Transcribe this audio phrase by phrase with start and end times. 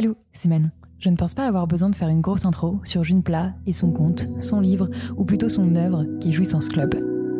[0.00, 0.70] Hello, c'est Manon.
[1.00, 3.72] Je ne pense pas avoir besoin de faire une grosse intro sur June Plat et
[3.72, 6.94] son conte, son livre, ou plutôt son œuvre qui est Jouissance Club.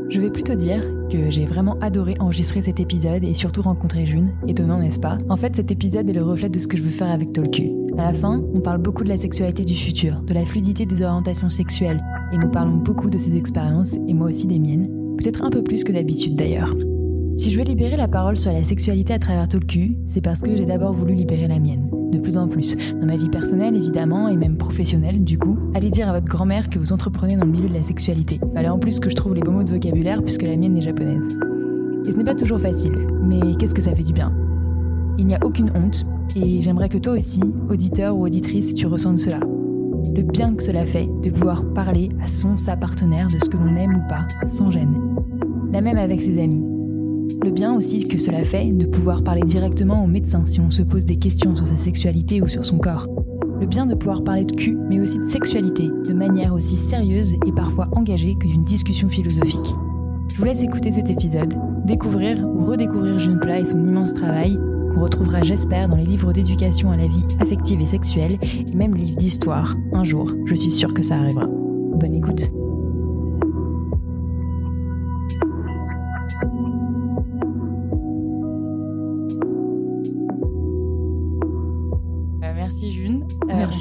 [0.08, 4.32] Je vais plutôt dire que j'ai vraiment adoré enregistrer cet épisode et surtout rencontrer June.
[4.48, 5.18] Étonnant, n'est-ce pas?
[5.28, 7.86] En fait, cet épisode est le reflet de ce que je veux faire avec Tolku.
[7.96, 11.02] À la fin, on parle beaucoup de la sexualité du futur, de la fluidité des
[11.02, 12.02] orientations sexuelles,
[12.32, 15.62] et nous parlons beaucoup de ses expériences, et moi aussi des miennes, peut-être un peu
[15.62, 16.74] plus que d'habitude d'ailleurs.
[17.38, 20.56] Si je veux libérer la parole sur la sexualité à travers Tolku, c'est parce que
[20.56, 22.76] j'ai d'abord voulu libérer la mienne de plus en plus.
[23.00, 25.56] Dans ma vie personnelle, évidemment, et même professionnelle, du coup.
[25.72, 28.40] Allez dire à votre grand-mère que vous entreprenez dans le milieu de la sexualité.
[28.56, 30.80] Fallait en plus que je trouve les beaux mots de vocabulaire puisque la mienne est
[30.80, 31.38] japonaise.
[32.08, 34.34] Et ce n'est pas toujours facile, mais qu'est-ce que ça fait du bien?
[35.16, 39.20] Il n'y a aucune honte, et j'aimerais que toi aussi, auditeur ou auditrice, tu ressentes
[39.20, 39.38] cela.
[40.12, 43.56] Le bien que cela fait de pouvoir parler à son, sa partenaire de ce que
[43.56, 44.96] l'on aime ou pas, sans gêne.
[45.72, 46.67] La même avec ses amis
[47.42, 50.82] le bien aussi que cela fait de pouvoir parler directement au médecin si on se
[50.82, 53.06] pose des questions sur sa sexualité ou sur son corps.
[53.60, 57.34] Le bien de pouvoir parler de cul, mais aussi de sexualité, de manière aussi sérieuse
[57.46, 59.74] et parfois engagée que d'une discussion philosophique.
[60.32, 64.58] Je vous laisse écouter cet épisode, découvrir ou redécouvrir June Plat et son immense travail,
[64.92, 68.94] qu'on retrouvera j'espère dans les livres d'éducation à la vie affective et sexuelle, et même
[68.94, 69.74] les livres d'histoire.
[69.92, 71.46] Un jour, je suis sûre que ça arrivera.
[71.46, 72.50] Bonne écoute.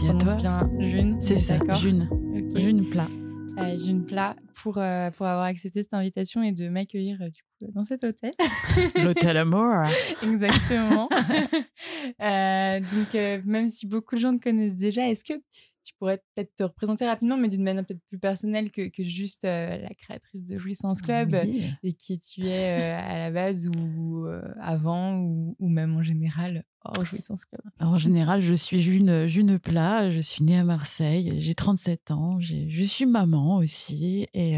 [0.07, 0.33] Merci à toi.
[0.33, 1.17] bien June.
[1.19, 2.07] C'est ça, June.
[2.11, 2.59] Ok.
[2.59, 3.07] June plat.
[3.57, 7.41] Euh, June Plat pour, euh, pour avoir accepté cette invitation et de m'accueillir euh, du
[7.41, 8.31] coup dans cet hôtel.
[9.03, 9.85] L'hôtel Amour.
[10.23, 11.09] Exactement.
[12.21, 15.33] Euh, donc, euh, même si beaucoup de gens te connaissent déjà, est-ce que
[15.87, 19.45] tu pourrais peut-être te représenter rapidement, mais d'une manière peut-être plus personnelle que, que juste
[19.45, 21.63] euh, la créatrice de Jouissance Club Oui.
[21.81, 26.01] et qui tu es euh, à la base ou euh, avant ou, ou même en
[26.01, 27.61] général hors Jouissance Club?
[27.79, 30.11] En général, je suis June, June Plat.
[30.11, 31.39] Je suis née à Marseille.
[31.39, 32.37] J'ai 37 ans.
[32.41, 34.27] Je suis maman aussi.
[34.33, 34.57] Et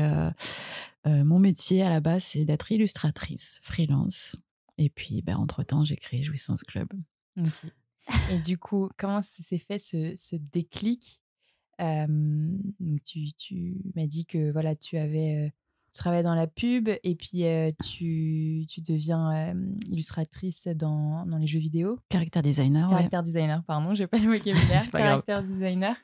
[1.05, 4.35] mon métier à la base, c'est d'être illustratrice, freelance.
[4.79, 6.87] Et puis, ben, entre-temps, j'ai créé Jouissance Club.
[8.31, 11.18] Et du coup, comment s'est fait ce, ce déclic?
[11.79, 15.53] Donc Tu, tu m'as dit que voilà, tu avais
[15.91, 21.37] tu travaillais dans la pub et puis euh, tu, tu deviens euh, illustratrice dans, dans
[21.37, 21.99] les jeux vidéo.
[22.09, 22.87] Caractère designer.
[22.89, 22.95] ouais.
[22.95, 24.91] Caractère designer, pardon, j'ai pas le vocabulaire.
[24.91, 25.95] Caractère designer.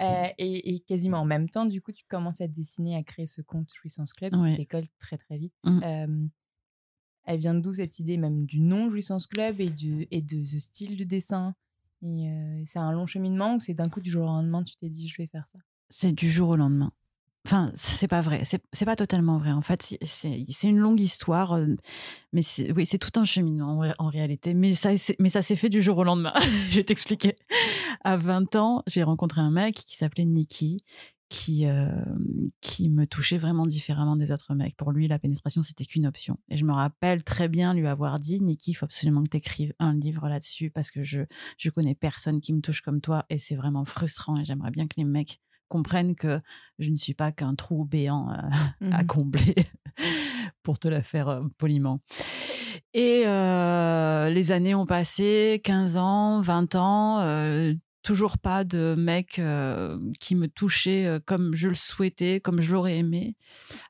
[0.00, 3.26] Euh, et, et quasiment en même temps, du coup, tu commences à dessiner, à créer
[3.26, 4.56] ce compte Jouissance Club Ouais.
[4.56, 4.66] qui
[4.98, 5.54] très très vite.
[5.64, 5.80] Mm.
[5.84, 6.26] Euh,
[7.24, 10.58] elle vient d'où cette idée même du nom Jouissance Club et, du, et de ce
[10.58, 11.54] style de dessin?
[12.02, 14.88] Et C'est un long cheminement ou c'est d'un coup du jour au lendemain tu t'es
[14.88, 15.58] dit je vais faire ça?
[15.88, 16.92] C'est du jour au lendemain.
[17.46, 18.42] Enfin, c'est pas vrai.
[18.44, 19.50] C'est pas totalement vrai.
[19.52, 21.58] En fait, c'est- une longue histoire.
[22.32, 22.42] Mais
[22.76, 24.52] oui, c'est tout un cheminement en, ré- en réalité.
[24.52, 26.34] Mais ça, mais ça s'est fait du jour au lendemain.
[26.70, 27.36] je vais t'expliquer.
[28.04, 30.84] À 20 ans, j'ai rencontré un mec qui s'appelait Nicky,
[31.30, 31.88] qui, euh,
[32.60, 34.76] qui me touchait vraiment différemment des autres mecs.
[34.76, 36.38] Pour lui, la pénétration, c'était qu'une option.
[36.50, 39.36] Et je me rappelle très bien lui avoir dit Nicky, il faut absolument que tu
[39.36, 41.20] écrives un livre là-dessus parce que je,
[41.56, 44.36] je connais personne qui me touche comme toi et c'est vraiment frustrant.
[44.38, 46.40] Et j'aimerais bien que les mecs comprennent que
[46.80, 48.34] je ne suis pas qu'un trou béant euh,
[48.92, 49.06] à Mhm.
[49.06, 49.54] combler,
[50.64, 52.00] pour te la faire euh, poliment.
[52.92, 57.20] Et euh, les années ont passé, 15 ans, 20 ans,
[58.02, 62.72] toujours pas de mec euh, qui me touchait euh, comme je le souhaitais, comme je
[62.72, 63.36] l'aurais aimé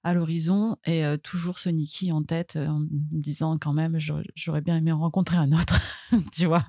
[0.03, 2.88] à l'horizon, et euh, toujours ce Niki en tête, en me
[3.22, 3.99] disant quand même,
[4.34, 5.81] j'aurais bien aimé en rencontrer un autre,
[6.32, 6.65] tu vois.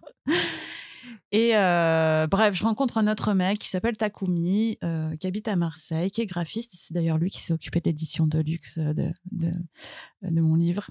[1.34, 4.78] Et bref, je rencontre un autre mec qui s'appelle Takumi,
[5.19, 6.74] qui habite à Marseille, qui est graphiste.
[6.75, 10.90] C'est d'ailleurs lui qui s'est occupé de l'édition de luxe de mon livre.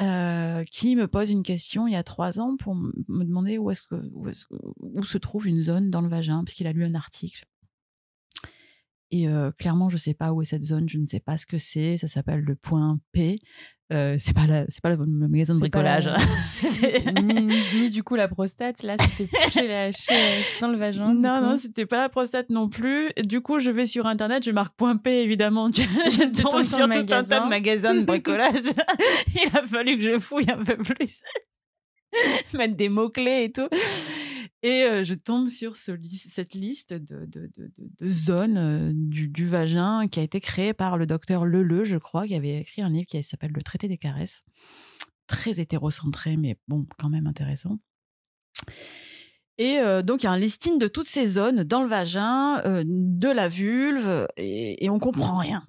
[0.00, 3.72] Euh, qui me pose une question il y a trois ans pour me demander où,
[3.74, 7.44] se trouve une zone dans le vagin, parce qu'il a lu un article.
[9.10, 11.36] Et euh, clairement, je ne sais pas où est cette zone, je ne sais pas
[11.36, 11.98] ce que c'est.
[11.98, 13.38] Ça s'appelle le point P.
[13.92, 16.10] Euh, c'est pas la- c'est pas le, magasin de la- bricolage.
[17.22, 19.90] Ni, du coup la prostate là c'était la,
[20.60, 23.10] dans le vagin Non, non, c'était pas la prostate non plus.
[23.24, 25.70] Du coup, je vais sur Internet, je marque point P, évidemment.
[25.72, 28.62] Je, tombe sur tout un tas de magasins de bricolage.
[29.34, 31.20] Il a fallu que je fouille un peu plus.
[32.54, 33.68] Mettre des mots-clés et tout.
[34.62, 37.28] Et je tombe sur cette liste de,
[38.08, 42.36] zones du, du vagin qui a été créée par le docteur Leleu, je crois, qui
[42.36, 44.44] avait écrit un livre qui s'appelle Le traité des caresses.
[45.26, 47.78] Très hétérocentré, mais bon, quand même intéressant.
[49.58, 53.28] Et donc, il y a un listing de toutes ces zones dans le vagin, de
[53.28, 55.64] la vulve, et, et on comprend rien.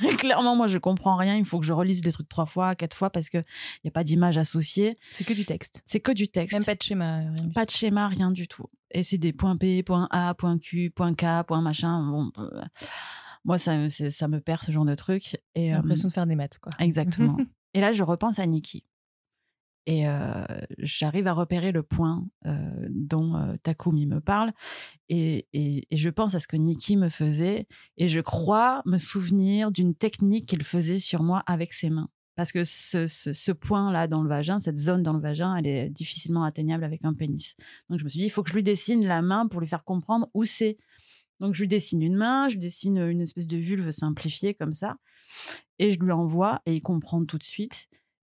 [0.18, 1.36] Clairement, moi, je comprends rien.
[1.36, 3.42] Il faut que je relise les trucs trois fois, quatre fois parce qu'il
[3.84, 4.96] n'y a pas d'image associée.
[5.12, 5.82] C'est que du texte.
[5.84, 6.54] C'est que du texte.
[6.54, 7.18] Même pas de schéma.
[7.18, 8.66] Rien du Pas de schéma, rien du tout.
[8.90, 12.10] Et c'est des points P, point A, point Q, point K, point machin.
[12.10, 12.62] Bon, euh,
[13.44, 15.36] moi, ça, ça me perd ce genre de truc.
[15.56, 16.72] Euh, L'impression de faire des maths, quoi.
[16.78, 17.36] Exactement.
[17.74, 18.84] et là, je repense à Nikki.
[19.90, 20.04] Et
[20.76, 22.28] j'arrive à repérer le point
[22.90, 24.52] dont Takumi me parle.
[25.08, 25.46] Et,
[25.90, 27.66] je pense à ce que Nikki me faisait.
[27.96, 32.10] Et je crois me souvenir d'une technique qu'il faisait sur moi avec ses mains.
[32.36, 35.88] Parce que ce- ce point-là dans le vagin, cette zone dans le vagin, elle est
[35.88, 37.56] difficilement atteignable avec un pénis.
[37.88, 39.66] Donc je me suis dit, il faut que je lui dessine la main pour lui
[39.66, 40.76] faire comprendre où c'est.
[41.40, 44.74] Donc je lui dessine une main, je lui dessine une espèce de vulve simplifiée comme
[44.74, 44.98] ça.
[45.78, 47.88] Et je lui envoie et il comprend tout de suite.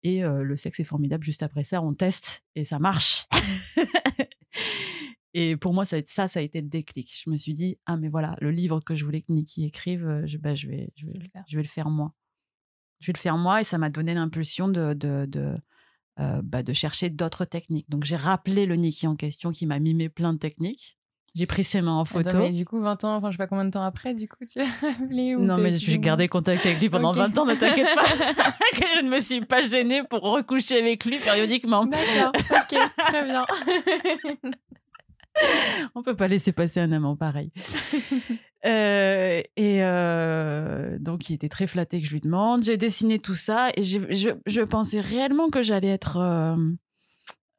[0.07, 1.25] Et euh, le sexe est formidable.
[1.25, 3.27] Juste après ça, on teste et ça marche.
[5.33, 7.13] et pour moi, ça, ça, ça a été le déclic.
[7.25, 10.21] Je me suis dit, ah, mais voilà, le livre que je voulais que Nikki écrive,
[10.21, 11.43] je, je, vais, je, vais, le faire.
[11.49, 12.13] je vais le faire moi.
[13.01, 15.57] Je vais le faire moi et ça m'a donné l'impulsion de, de, de,
[16.19, 17.89] euh, bah, de chercher d'autres techniques.
[17.89, 20.96] Donc, j'ai rappelé le Nikki en question qui m'a mimé plein de techniques.
[21.35, 22.29] J'ai pris ses mains en photo.
[22.29, 24.27] Attends, mais du coup, 20 ans, enfin, je sais pas combien de temps après, du
[24.27, 24.65] coup, tu l'as
[25.03, 27.17] appelé ou Non, mais j'ai gardé contact avec lui pendant Ok.
[27.17, 28.03] 20 ans, ne t'inquiète pas.
[28.03, 31.85] que je ne me suis pas gênée pour recoucher avec lui périodiquement.
[31.85, 33.45] D'accord, ok, très bien.
[35.93, 37.51] On peut pas laisser passer un amant pareil.
[38.65, 42.63] Euh, et euh, donc, il était très flatté que je lui demande.
[42.63, 43.99] J'ai dessiné tout ça et je,
[44.47, 46.17] je pensais réellement que j'allais être.
[46.17, 46.55] euh,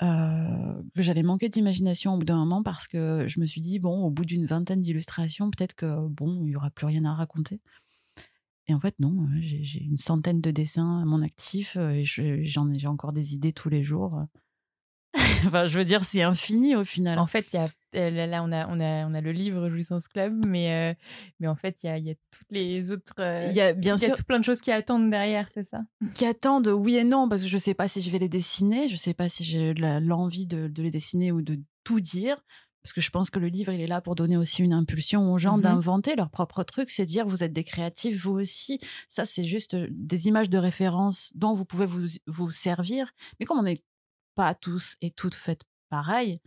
[0.03, 3.79] euh, que j'allais manquer d'imagination au bout d'un moment parce que je me suis dit,
[3.79, 7.15] bon, au bout d'une vingtaine d'illustrations, peut-être que, bon, il y aura plus rien à
[7.15, 7.61] raconter.
[8.67, 12.05] Et en fait, non, euh, j'ai une centaine de dessins à mon actif euh, et
[12.05, 14.23] je- j'en ai, j'ai encore des idées tous les jours.
[15.47, 17.19] enfin, je veux dire, c'est infini au final.
[17.19, 19.69] En fait, il y a là, là, on a on a on a le livre
[19.71, 20.95] Jouissance Club, mais euh,
[21.41, 23.13] mais en fait, il y a y a toutes les autres.
[23.19, 25.11] euh, Il y a bien il y a sûr tout plein de choses qui attendent
[25.11, 25.81] derrière, c'est ça?
[26.15, 28.89] Qui attendent oui et non parce que je sais pas si je vais les dessiner,
[28.89, 32.37] je sais pas si j'ai l'envie de, de les dessiner ou de tout dire
[32.83, 35.33] parce que je pense que le livre il est là pour donner aussi une impulsion
[35.33, 35.63] aux gens Mhm.
[35.63, 38.79] d'inventer leur propre truc, c'est dire vous êtes des créatifs vous aussi.
[39.09, 43.59] Ça c'est juste des images de référence dont vous pouvez vous, vous servir, mais comme
[43.59, 43.83] on n'est
[44.37, 46.41] pas tous et toutes faites pareil.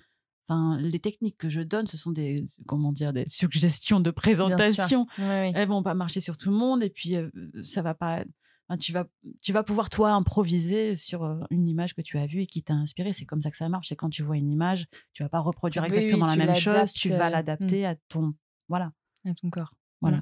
[0.52, 5.08] Enfin, les techniques que je donne, ce sont des comment dire des suggestions de présentation.
[5.18, 5.52] Ouais, ouais.
[5.56, 7.30] elles vont pas marcher sur tout le monde et puis euh,
[7.64, 8.26] ça va pas
[8.68, 9.08] enfin, tu vas
[9.42, 12.64] tu vas pouvoir toi improviser sur euh, une image que tu as vue et qui
[12.64, 13.88] t'a inspiré c'est comme ça que ça marche.
[13.88, 16.56] C'est quand tu vois une image tu vas pas reproduire Oui, oui, exactement la même
[16.56, 16.92] chose.
[16.92, 18.34] Tu vas euh, l'adapter à ton
[18.68, 18.92] voilà.
[19.26, 19.74] À ton corps.
[20.02, 20.22] voilà.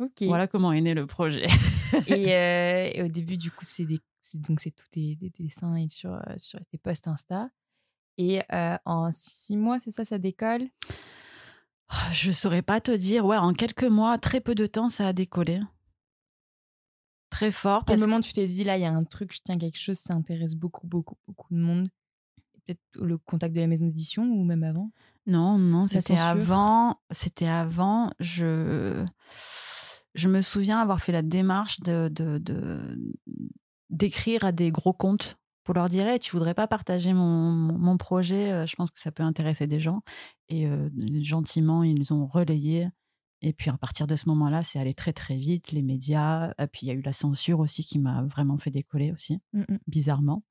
[0.00, 0.22] Ok.
[0.22, 1.46] voilà comment est né le projet.
[2.08, 3.86] Et, euh, et au début, du coup, c'est
[4.34, 7.48] donc c'est tout des, des dessins et sur sur tes posts Insta.
[8.18, 10.68] Et euh, en six mois, c'est ça, ça décolle?
[12.12, 15.12] je saurais pas te dire ouais en quelques mois très peu de temps ça a
[15.12, 15.60] décollé
[17.30, 19.40] très fort parce que- moment tu t'es dit là, il y a un truc, je
[19.44, 21.88] tiens quelque chose, ça intéresse beaucoup, beaucoup, beaucoup de monde.
[22.64, 24.90] Peut-être le contact de la maison d'édition ou même avant?
[25.26, 26.98] Non, non, c'était avant.
[27.12, 28.10] C'était avant.
[28.18, 29.04] Je,
[30.14, 32.98] je me souviens avoir fait la démarche de, de-
[33.90, 35.36] d'écrire à des gros comptes
[35.66, 39.00] pour leur dire Hey, tu voudrais pas partager mon, mon, projet euh, Je pense que
[39.00, 40.00] ça peut intéresser des gens.
[40.48, 40.88] Et euh,
[41.22, 42.88] gentiment, ils ont relayé.
[43.42, 45.72] Et puis à partir de ce moment-là, c'est allé très très vite.
[45.72, 46.54] Les médias.
[46.58, 49.40] Et puis il y a eu la censure aussi qui m'a vraiment fait décoller aussi,
[49.88, 50.42] bizarrement.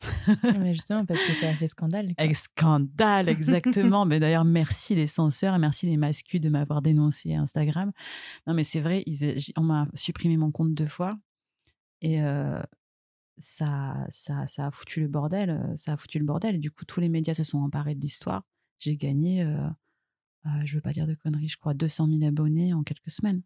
[0.60, 2.14] Mais justement, parce que ça a fait scandale.
[2.14, 2.34] quoi.
[2.34, 4.06] Scandale, exactement.
[4.06, 7.92] mais d'ailleurs, merci les censeurs et merci les mascus de m'avoir dénoncé à Instagram.
[8.48, 11.12] Non, mais c'est vrai, ils- on m'a supprimé mon compte deux fois.
[12.02, 12.62] Et euh,
[13.38, 15.50] ça, ça, ça a foutu le bordel.
[15.50, 16.56] euh, Ça a foutu le bordel.
[16.56, 18.44] Et du coup, tous les médias se sont emparés de l'histoire.
[18.80, 19.68] J'ai gagné, euh,
[20.46, 23.42] euh, je veux pas dire de conneries, je crois 200 000 abonnés en quelques semaines.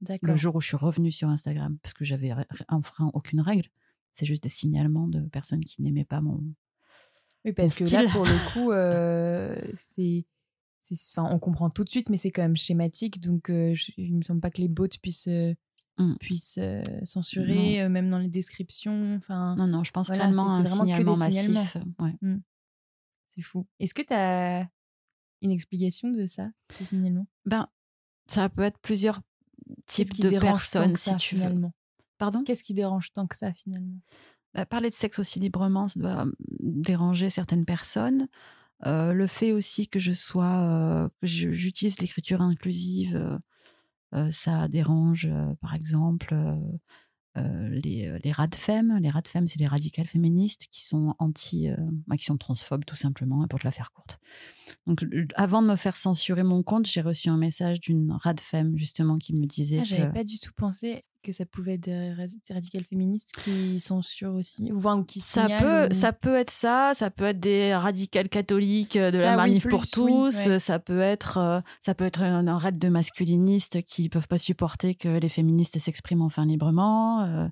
[0.00, 0.28] D'accord.
[0.30, 2.32] Le jour où je suis revenue sur Instagram, parce que j'avais
[2.68, 3.68] enfreint aucune règle.
[4.12, 6.40] C'est juste des signalements de personnes qui n'aimaient pas mon,
[7.44, 8.12] Oui, parce Mon que là, style.
[8.12, 10.24] pour le coup, euh, c'est.
[11.12, 13.20] Enfin, on comprend tout de suite, mais c'est quand même schématique.
[13.20, 15.28] Donc, euh, je- il me semble pas que les bots puissent,
[15.98, 16.14] Mm.
[16.20, 19.16] puissent euh, censurer, euh, même dans les descriptions.
[19.16, 21.76] Enfin, Non, non, je pense Voilà, réellement c'est- à un c'est vraiment signalement massif.
[21.98, 22.16] Ouais.
[23.28, 23.66] c'est fou.
[23.80, 24.68] Est-ce que tu as
[25.42, 27.26] une explication de ça, ces signalements?
[27.46, 27.68] Ben,
[28.26, 29.20] ça peut être plusieurs
[29.86, 31.42] types Qu'est-ce de personnes, que si ça, tu veux.
[31.42, 31.72] finalement?
[32.18, 32.42] Pardon?
[32.42, 33.98] Qu'est-ce qui dérange tant que ça, finalement?
[34.54, 38.28] Bah, Parler de sexe aussi librement, ça doit hum, déranger certaines personnes.
[38.86, 43.38] Euh, le fait aussi que je sois, euh, que je- j'utilise l'écriture inclusive, euh, euh,
[44.30, 45.28] ça dérange,
[45.60, 46.34] par exemple,
[47.36, 48.98] les, les radfemmes.
[49.00, 51.68] Les radfemmes, c'est les radicales féministes qui sont anti,
[52.06, 54.18] bah, qui sont transphobes tout simplement, pour te la faire courte.
[54.86, 59.18] Donc, avant de me faire censurer mon compte, j'ai reçu un message d'une radfemme justement
[59.18, 62.14] qui me disait ah, J'avais pas du tout pensé que ça pouvait être des,
[62.50, 67.10] radicales féministes qui censurent aussi ou, ou qui ça peut ça peut être ça ça
[67.10, 72.06] peut être des radicales catholiques de la manif pour tous ça peut être ça peut
[72.06, 76.46] être un, un raid de masculinistes qui peuvent pas supporter que les féministes s'expriment enfin
[76.46, 77.48] librement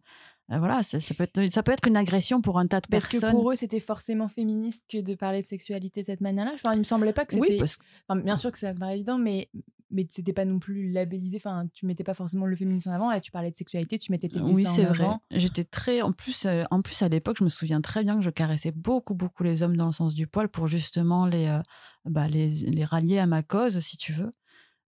[0.52, 3.06] euh, voilà, ça, peut être, ça peut être une agression pour un tas de Parce
[3.08, 3.20] personnes.
[3.20, 6.52] Parce que pour eux, c'était forcément féministe que de parler de sexualité de cette manière-là.
[6.54, 7.60] Enfin, il me semblait pas que c'était.
[7.60, 9.48] Oui, bien sûr que ça paraît évident, mais
[9.90, 11.36] mais c'était pas non plus labellisé.
[11.36, 13.10] Enfin, tu mettais pas forcément le féminisme en avant.
[13.10, 15.08] Là, tu parlais de sexualité, tu mettais tes dessins Oui, c'est vrai.
[15.30, 16.02] J'étais très.
[16.02, 18.72] En plus, euh, en plus à l'époque, je me souviens très bien que je caressais
[18.72, 21.60] beaucoup, beaucoup les hommes dans le sens du poil pour justement les, euh,
[22.04, 24.30] bah, les, les, rallier à ma cause, si tu veux.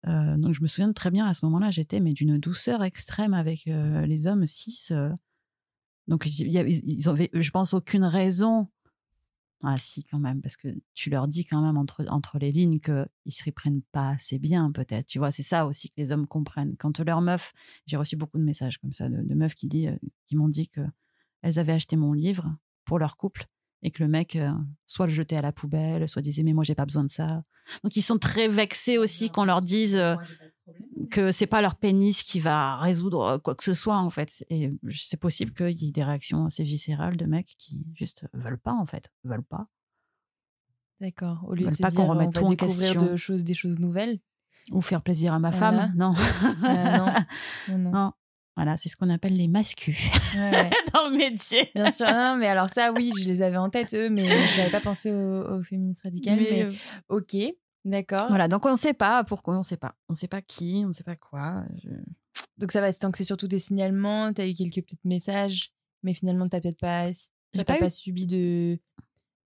[0.05, 3.65] donc, je me souviens très bien à ce moment-là, j'étais mais d'une douceur extrême avec
[3.65, 4.89] les hommes cis.
[6.07, 8.67] Donc, ils avaient, je pense, aucune raison.
[9.63, 12.79] Ah, si, quand même, parce que tu leur dis quand même entre, entre les lignes
[12.79, 15.07] qu'ils ne se reprennent pas assez bien, peut-être.
[15.07, 16.75] Tu vois, c'est ça aussi que les hommes comprennent.
[16.77, 17.53] Quand leur meuf,
[17.87, 19.95] j'ai reçu beaucoup de messages comme ça, de, meufs qui, dit, euh,
[20.27, 23.47] qui m'ont dit qu'elles avaient acheté mon livre pour leur couple
[23.81, 24.51] et que le mec euh,
[24.85, 27.43] soit le jetait à la poubelle, soit disait mais moi j'ai pas besoin de ça.
[27.83, 30.15] Donc ils sont très vexés aussi qu'on leur dise euh,
[31.11, 34.45] que c'est pas leur pénis qui va résoudre euh, quoi que ce soit en fait.
[34.49, 38.59] Et c'est possible qu'il y ait des réactions assez viscérales de mecs qui juste veulent
[38.59, 39.67] pas en fait, veulent pas.
[41.01, 41.43] D'accord.
[41.47, 42.99] Au lieu de se pas qu'on remette tout en question.
[42.99, 44.19] De choses, des choses nouvelles.
[44.71, 45.93] Ou faire plaisir à ma femme.
[45.95, 46.13] Non.
[46.63, 47.05] non.
[47.77, 47.91] non.
[47.91, 48.11] non.
[48.55, 49.97] Voilà, c'est ce qu'on appelle les mascus
[50.93, 51.69] dans le métier.
[51.75, 54.57] Bien sûr, non, mais alors ça, oui, je les avais en tête, eux, mais je
[54.57, 56.39] n'avais pas pensé aux, féministes radicales.
[56.39, 56.71] Mais, euh,
[57.09, 57.35] ok,
[57.85, 58.27] d'accord.
[58.27, 59.95] Voilà, donc on ne sait pas pourquoi, on ne sait pas.
[60.09, 61.63] On ne sait pas qui, on ne sait pas quoi.
[62.57, 65.71] Donc ça va, tant que c'est surtout des signalements, tu as eu quelques petits messages,
[66.03, 67.09] mais finalement, tu n'as peut-être pas,
[67.65, 68.79] pas, pas, subi de,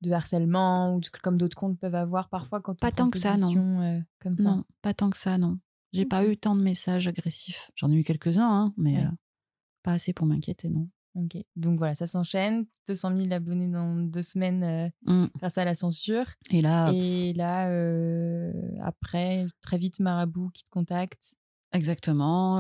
[0.01, 3.81] de harcèlement ou comme d'autres comptes peuvent avoir parfois quand Pas tant que ça, non.
[3.81, 4.43] Euh, comme ça.
[4.43, 5.59] Non, pas tant que ça, non.
[5.91, 7.71] J'ai pas eu tant de messages agressifs.
[7.75, 9.09] J'en ai eu quelques-uns, hein, mais euh,
[9.81, 10.87] pas assez pour m'inquiéter, non.
[11.19, 12.65] Ok, donc voilà, ça s'enchaîne.
[12.87, 15.27] 200 000 abonnés dans deux semaines euh, mmh.
[15.37, 16.25] grâce à la censure.
[16.49, 21.35] Et là, et là euh, après, très vite, Marabout qui te contacte.
[21.73, 22.59] Exactement.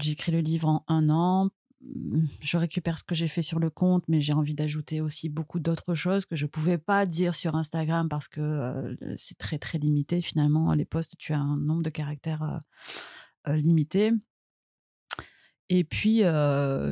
[0.00, 1.48] J'écris le livre en un an.
[1.80, 5.28] Mmh, je récupère ce que j'ai fait sur le compte, mais j'ai envie d'ajouter aussi
[5.28, 9.58] beaucoup d'autres choses que je ne pouvais pas dire sur Instagram parce que c'est très
[9.58, 10.72] très limité finalement.
[10.74, 12.60] Les posts, tu as un nombre de caractères
[13.46, 14.12] limité.
[15.70, 16.22] Et puis,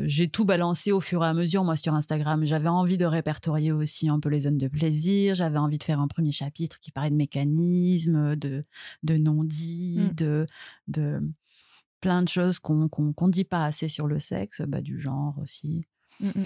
[0.04, 2.44] j'ai tout balancé au fur et à mesure, moi, sur Instagram.
[2.44, 5.34] J'avais envie de répertorier aussi un peu les zones de plaisir.
[5.34, 8.64] J'avais envie de faire un premier chapitre qui parlait de mécanismes, de,
[9.02, 10.14] de non-dits, mmh.
[10.14, 10.46] de,
[10.88, 11.22] de,
[12.02, 15.86] plein de choses qu'on ne dit pas assez sur le sexe, bah, du genre aussi.
[16.20, 16.42] Mmh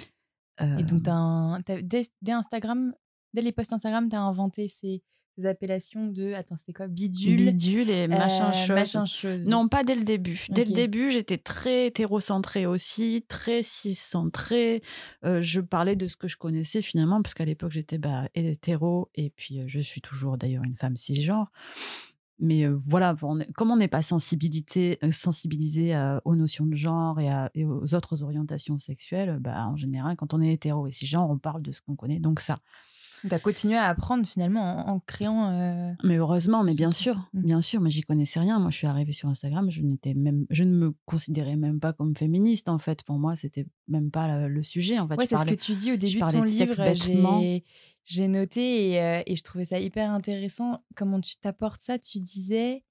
[0.59, 2.95] et donc, as dès, Instagram,
[3.35, 5.03] dès les posts Instagram, tu as inventé ces,
[5.45, 6.87] appellations de, attends, c'était quoi?
[6.87, 7.37] Bidule.
[7.37, 9.47] Bidule et machin, chose.
[9.47, 10.47] Non, pas dès le début.
[10.49, 14.83] Dès le début, j'étais très hétérocentrée aussi, très ciscentrée.
[15.25, 19.11] Euh, je parlais de ce que je connaissais finalement, parce qu'à l'époque, j'étais bah, hétéro,
[19.15, 21.51] et puis je suis toujours d'ailleurs une femme cisgenre
[22.39, 23.17] mais voilà,
[23.55, 29.39] comme on n'est pas sensibilisé, sensibilisé aux notions de genre et, aux autres orientations sexuelles,
[29.41, 32.21] bah, en général, quand on est hétéro et cisgenre, on parle de ce qu'on connaît.
[32.21, 32.59] Donc ça.
[33.23, 35.95] Tu as continué à apprendre finalement en, créant.
[36.05, 37.43] Mais heureusement, mais bien sûr, mmh.
[37.43, 38.59] bien sûr, mais j'y connaissais rien.
[38.59, 41.93] Moi, je suis arrivée sur Instagram, je n'étais même, je ne me considérais même pas
[41.93, 43.03] comme féministe en fait.
[43.03, 44.99] Pour moi, c'était même pas le, sujet.
[44.99, 47.63] En fait, ouais, c'est ce que tu dis au début de ton de livre
[48.07, 50.85] j'ai noté euh, et, je trouvais ça hyper intéressant.
[50.95, 51.99] Comment tu t'apportes ça?
[51.99, 52.85] Tu disais,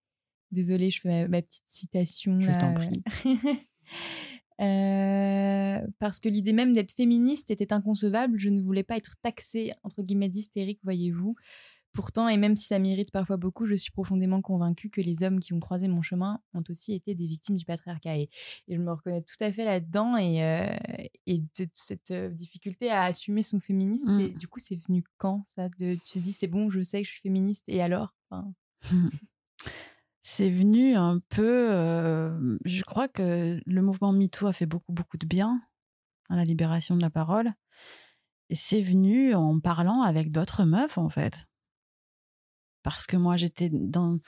[0.51, 2.39] désolée, je fais ma, petite citation.
[2.39, 3.01] Je t'en prie.
[4.61, 8.39] Euh, parce que l'idée même d'être féministe était inconcevable.
[8.39, 11.35] Je ne voulais pas être taxée, entre guillemets, d'hystérique, voyez-vous.
[11.93, 15.39] Pourtant, et même si ça m'irrite parfois beaucoup, je suis profondément convaincue que les hommes
[15.39, 18.17] qui ont croisé mon chemin ont aussi été des victimes du patriarcat.
[18.17, 18.29] Et,
[18.67, 20.17] je me reconnais tout à fait là-dedans.
[20.17, 20.75] Et, euh,
[21.25, 21.41] et
[21.73, 24.37] cette, euh, difficulté à assumer son féminisme, mmh.
[24.37, 27.07] du coup, c'est venu quand ça de, Tu te dis, c'est bon, je sais que
[27.07, 28.13] je suis féministe, et alors?
[30.35, 31.67] C'est venu un peu.
[31.71, 35.61] Euh, je crois que le mouvement MeToo a fait beaucoup, beaucoup de bien
[36.29, 37.53] à la libération de la parole.
[38.49, 41.47] Et c'est venu en parlant avec d'autres meufs, en fait
[42.85, 44.19] parce que moi j'étais dans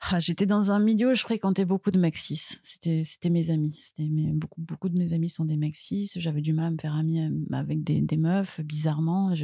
[0.00, 3.76] ah, j'étais dans un milieu où je fréquentais beaucoup de mecs C'était c'était mes amis.
[3.80, 5.76] C'était beaucoup beaucoup de mes amis sont des mecs
[6.14, 9.34] J'avais du mal à me faire amie euh, avec des, des meufs bizarrement.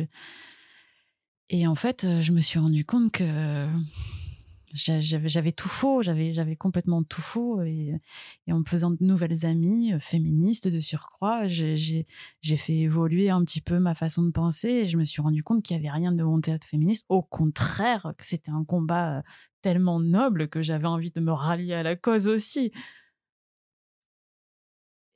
[1.49, 3.68] Et en fait, je me suis rendu compte que
[4.74, 7.62] j'avais tout faux, j'avais complètement tout faux.
[7.62, 7.94] Et,
[8.50, 12.06] en me faisant de nouvelles amies euh, féministes de surcroît, j'ai
[12.42, 15.62] fait évoluer un petit peu ma façon de penser et je me suis rendu compte
[15.62, 17.04] qu'il n'y avait rien de mon théâtre féministe.
[17.08, 19.22] Au contraire, que c'était un combat euh,
[19.62, 22.72] tellement noble que j'avais envie de me rallier à la cause aussi.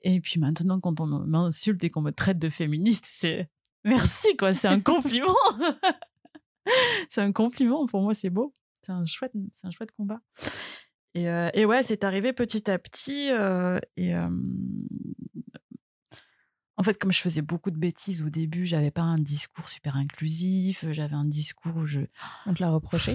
[0.03, 3.51] Et puis maintenant, quand on m'insulte et qu'on me traite de féministe, c'est
[3.85, 4.55] merci, quoi.
[4.55, 5.35] C'est un compliment.
[7.09, 7.87] c'est un compliment.
[7.87, 8.53] Pour moi, c'est beau.
[8.89, 10.23] C'est un chouette, c'est un chouette combat.
[11.13, 13.31] Et, euh, et ouais, c'est arrivé petit à petit.
[13.31, 14.31] Euh, et euh,
[16.79, 19.97] en fait, comme je faisais beaucoup de bêtises au début, j'avais pas un discours super
[19.97, 20.87] inclusif.
[20.93, 22.01] J'avais un discours où je.
[22.47, 23.15] On te l'a reproché?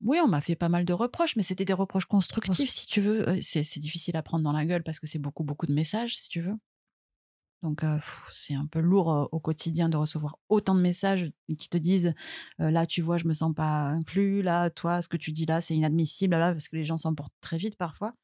[0.00, 3.00] Oui, on m'a fait pas mal de reproches, mais c'était des reproches constructifs, si tu
[3.00, 3.40] veux.
[3.40, 6.28] C'est difficile à prendre dans la gueule parce que c'est beaucoup, beaucoup de messages, si
[6.28, 6.56] tu veux.
[7.62, 7.84] Donc,
[8.32, 12.14] c'est un peu lourd au quotidien de recevoir autant de messages qui te disent
[12.58, 15.60] là, tu vois, je me sens pas inclus, là, toi, ce que tu dis là,
[15.60, 18.14] c'est inadmissible, là, parce que les gens s'emportent très vite parfois.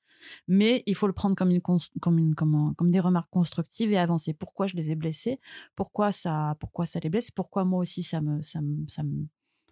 [0.48, 4.34] Mais il faut le prendre comme, une, comme, une, comme, des remarques constructives et avancer.
[4.34, 5.40] Pourquoi je les ai blessés?
[5.74, 7.30] Pourquoi ça, pourquoi ça les blesse?
[7.30, 9.26] Pourquoi moi aussi ça me, ça me, ça me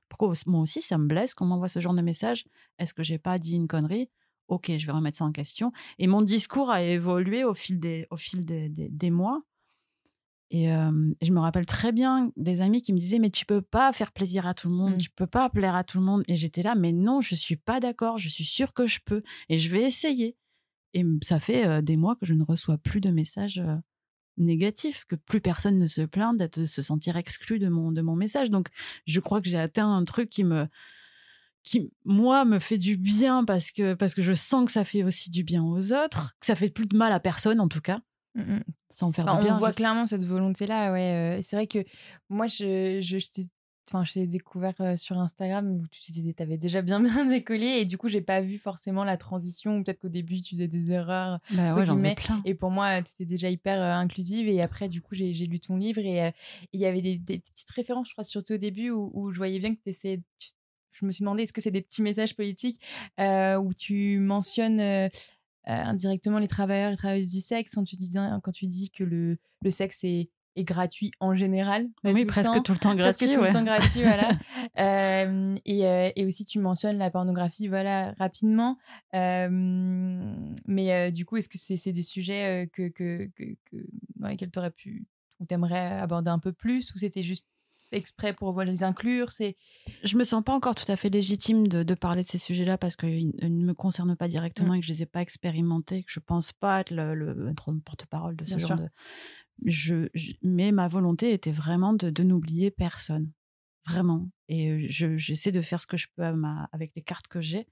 [0.08, 2.44] pourquoi moi aussi ça me blesse qu'on m'envoie ce genre de message
[2.78, 4.10] Est-ce que j'ai pas dit une connerie?
[4.48, 5.70] Ok, je vais remettre ça en question.
[5.98, 9.42] Et mon discours a évolué au fil des, au fil des, des, mois.
[10.52, 13.92] Et je me rappelle très bien des amis qui me disaient mais tu peux pas
[13.92, 14.98] faire plaisir à tout le monde, mmh.
[14.98, 16.24] tu peux pas plaire à tout le monde.
[16.26, 19.22] Et j'étais là mais non, je suis pas d'accord, je suis sûre que je peux
[19.48, 20.36] et je vais essayer.
[20.92, 23.62] Et ça fait des mois que je ne reçois plus de messages
[24.40, 28.16] négatif, que plus personne ne se plaint d'être se sentir exclu de mon de mon
[28.16, 28.50] message.
[28.50, 28.68] Donc
[29.06, 30.66] je crois que j'ai atteint un truc qui me
[31.62, 35.04] qui moi me fait du bien parce que parce que je sens que ça fait
[35.04, 37.80] aussi du bien aux autres, que ça fait plus de mal à personne en tout
[37.80, 38.00] cas.
[38.34, 38.58] Mmh
[38.88, 39.54] Sans faire bien.
[39.54, 41.38] On voit clairement cette volonté là, ouais.
[41.38, 41.84] Euh, c'est vrai que
[42.28, 43.18] moi je, je,
[43.88, 47.98] enfin, je t'ai découvert sur Instagram où tu avais déjà bien bien décollé et du
[47.98, 49.82] coup, j'ai pas vu forcément la transition.
[49.82, 51.40] Peut-être qu'au début, tu faisais des erreurs.
[51.52, 52.40] Bah ouais, j'en plein.
[52.44, 54.48] Et pour moi, tu étais déjà hyper inclusive.
[54.48, 56.32] Et après, du coup, j'ai lu ton livre et
[56.72, 59.74] il y avait des, petites références, je crois, surtout au début où, je voyais bien
[59.74, 60.20] que tu essayais.
[60.92, 62.80] je me suis demandé, est-ce que c'est des petits messages politiques
[63.18, 65.10] où tu mentionnes.
[65.66, 68.12] Indirectement les travailleurs et travailleuses du sexe quand tu dis,
[68.42, 71.88] quand tu dis que le, le sexe est est gratuit en général.
[72.04, 73.26] Oui, presque tout le temps gratuit.
[73.26, 74.28] Presque tout le temps gratuit, voilà.
[74.78, 78.78] Euh, et, euh, et, aussi, tu mentionnes la pornographie, voilà, rapidement.
[79.14, 79.48] Euh,
[80.66, 83.44] mais du coup, est-ce que c'est des sujets que, que, que,
[84.16, 85.06] dans lesquels tu aurais pu,
[85.38, 87.46] ou t'aimerais aborder un peu plus, ou c'était juste
[87.92, 89.56] exprès pour les inclure c'est
[90.02, 92.78] je me sens pas encore tout à fait légitime de, de parler de ces sujets-là
[92.78, 94.76] parce qu'ils ne me concernent pas directement mmh.
[94.76, 97.52] et que je les ai pas expérimentés que je pense pas être le, le
[97.84, 98.88] porte-parole de ce genre de
[99.66, 100.08] je,
[100.42, 103.30] mais ma volonté était vraiment de, de n'oublier personne,
[103.86, 104.30] vraiment.
[104.48, 106.24] Et j'essaie de faire ce que je peux
[106.72, 107.66] avec les cartes que j'ai,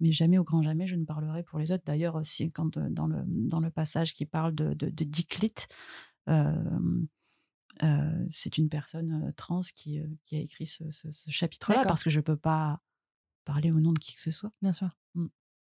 [0.00, 1.84] mais jamais au grand jamais je ne parlerai pour les autres.
[1.86, 5.06] D'ailleurs, aussi quand dans le dans le passage qui parle de, de, de
[6.28, 6.52] euh,
[7.82, 12.20] euh, c'est une personne trans qui, qui a écrit ce, ce, chapitre-là parce que je
[12.20, 12.80] peux pas
[13.44, 14.52] parler au nom de qui que ce soit.
[14.62, 14.88] Bien sûr.
[15.14, 15.26] Mmh.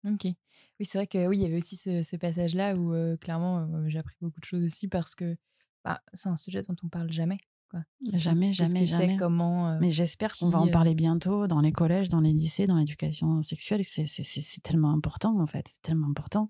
[0.07, 0.25] Ok.
[0.25, 3.99] Oui, c'est vrai que oui, il y avait aussi ce, ce passage-là où clairement j'ai
[3.99, 5.37] appris beaucoup de choses aussi parce que
[5.85, 7.39] bah, c'est un sujet dont on parle jamais.
[7.71, 7.81] Quoi.
[8.15, 9.17] Jamais, jamais, jamais.
[9.17, 12.77] Comment, Mais j'espère qu'on va en parler bientôt dans les collèges, dans les lycées, dans
[12.77, 13.85] l'éducation sexuelle.
[13.85, 15.69] C'est tellement important, en fait.
[15.69, 16.49] C'est tellement important.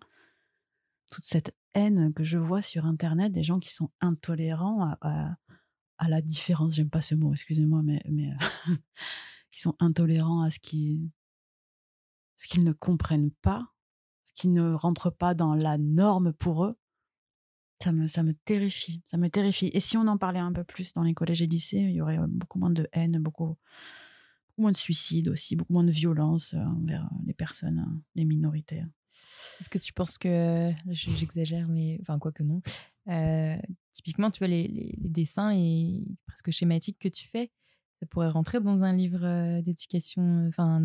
[1.11, 5.37] Toute cette haine que je vois sur Internet, des gens qui sont intolérants à, à,
[6.07, 6.75] la différence.
[6.75, 8.31] J'aime pas ce mot, excusez-moi, mais, mais
[9.51, 10.59] qui sont intolérants à ce
[12.37, 13.73] ce qu'ils ne comprennent pas,
[14.23, 16.79] ce qui ne rentre pas dans la norme pour eux
[17.83, 19.71] ça me, ça me terrifie, ça me terrifie.
[19.73, 22.01] Et si on en parlait un peu plus dans les collèges et lycées, il y
[22.01, 23.57] aurait beaucoup moins de haine, beaucoup,
[24.57, 28.83] moins de suicides aussi, beaucoup moins de violence envers les personnes, les minorités.
[29.61, 32.61] Est-ce que tu penses que, j'exagère, mais enfin quoi que non,
[33.95, 37.51] typiquement, tu vois, les, les, dessins et presque schématiques que tu fais,
[38.01, 40.81] ça pourrait rentrer dans un livre d'éducation enfin,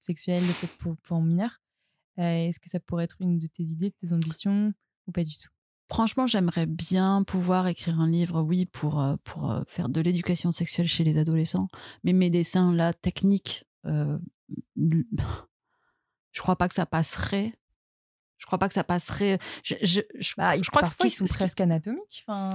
[0.00, 1.60] sexuelle, peut-être pour, pour mineurs.
[2.16, 4.72] Est-ce que ça pourrait être une de tes idées, de tes ambitions,
[5.06, 5.50] ou pas du tout?
[5.90, 10.52] Franchement, j'aimerais bien pouvoir écrire un livre, oui, pour, euh, pour euh, faire de l'éducation
[10.52, 11.66] sexuelle chez les adolescents.
[12.04, 14.16] Mais mes dessins, là, techniques, euh,
[14.76, 17.58] je crois pas que ça passerait.
[18.40, 19.38] Je crois pas que ça passerait.
[19.62, 22.24] Je, je, je, bah, crois qu'ils sont presque anatomiques.
[22.26, 22.50] Enfin...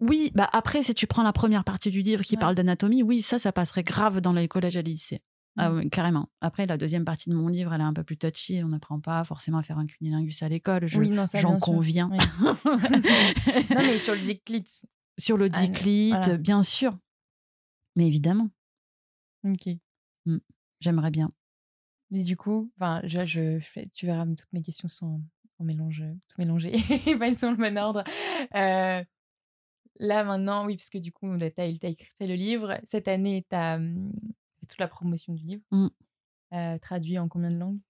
[0.00, 3.20] Oui, bah après, si tu prends la première partie du livre qui parle d'anatomie, oui,
[3.20, 5.22] ça, ça passerait grave dans les collèges et les lycées.
[5.58, 6.28] Ah oui, carrément.
[6.42, 8.62] Après, la deuxième partie de mon livre, elle est un peu plus touchy.
[8.62, 10.86] On n'apprend pas forcément à faire un cunilingus à l'école.
[10.86, 11.02] Je,
[11.40, 12.10] j'en conviens.
[12.64, 12.76] non,
[13.70, 14.66] mais sur le diclit.
[15.18, 16.96] Sur le ah, diclit, bien sûr.
[17.96, 18.50] Mais évidemment.
[19.44, 19.68] Ok.
[20.26, 20.36] Mmh.
[20.80, 21.32] J'aimerais bien.
[22.10, 23.58] Mais du coup, enfin, je, je,
[23.94, 25.20] tu verras, toutes mes questions sont
[25.58, 26.72] en mélange, tout mélangées,
[27.18, 28.04] pas sont le bon ordre.
[28.54, 29.02] Euh,
[29.98, 32.78] là, maintenant, oui, parce que du coup, tu as, écrit le livre.
[32.84, 34.12] Cette année, tu as mmh,
[34.68, 35.62] toute la promotion du livre.
[35.70, 36.78] Mmh.
[36.80, 37.80] traduit en combien de langues?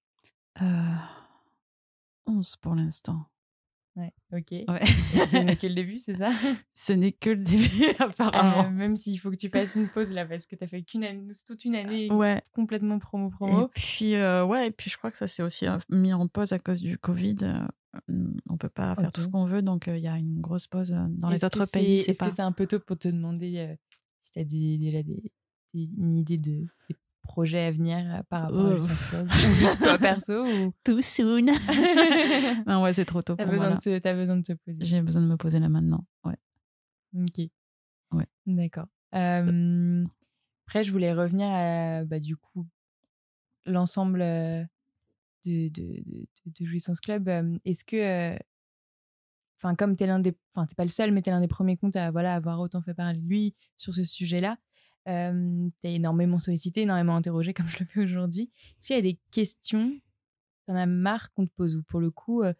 [0.62, 0.94] Euh,
[2.26, 3.26] 11 pour l'instant.
[3.96, 4.50] Ouais, ok.
[4.68, 4.84] Ouais.
[5.26, 6.30] Ce n'est que le début, c'est ça?
[6.74, 8.66] Ce n'est que le début, apparemment.
[8.66, 10.82] Euh, Même s'il faut que tu fasses une pause là, parce que tu as fait
[10.82, 12.42] qu'une année, toute une année ouais.
[12.52, 15.78] complètement promo Et puis, euh, ouais, et puis je crois que ça s'est aussi euh,
[15.88, 17.36] mis en pause à cause du Covid.
[17.42, 17.66] Euh,
[18.50, 20.66] on peut pas faire tout ce qu'on veut, donc euh, il y a une grosse
[20.66, 22.00] pause euh, dans les autres pays.
[22.00, 22.28] Est-ce pas.
[22.28, 23.74] que c'est un peu tôt pour te demander euh,
[24.20, 25.32] si tu as déjà des,
[25.72, 28.74] des- une idée de des projets à venir euh, par rapport à.
[28.74, 30.72] Licence Club Ou juste toi perso ou...
[30.84, 31.46] Too soon.
[32.66, 33.54] non, ouais, c'est trop tôt T'as moi.
[33.54, 33.76] besoin, là.
[33.76, 34.78] de te- t'as besoin de te poser.
[34.80, 36.04] J'ai besoin de me poser là maintenant.
[36.24, 36.36] Ouais.
[37.14, 37.46] Ok.
[38.12, 38.26] Ouais.
[38.46, 38.86] D'accord.
[39.14, 40.04] Euh,
[40.66, 42.66] après, je voulais revenir à, bah, du coup,
[43.66, 44.64] l'ensemble euh,
[45.44, 46.02] de, de,
[46.46, 47.28] de, Jouissance Club.
[47.28, 48.36] Euh, Est-ce que,
[49.58, 51.76] enfin, comme t'es l'un des, enfin, t'es pas le seul, mais t'es l'un des premiers
[51.76, 54.56] comptes à voilà avoir autant fait parler de lui sur ce sujet-là.
[55.08, 58.50] Euh, t'es énormément sollicité, énormément interrogé, comme je le fais aujourd'hui.
[58.78, 59.98] Est-ce qu'il y a des questions,
[60.66, 62.52] t'en as marre qu'on te pose ou pour le coup, euh,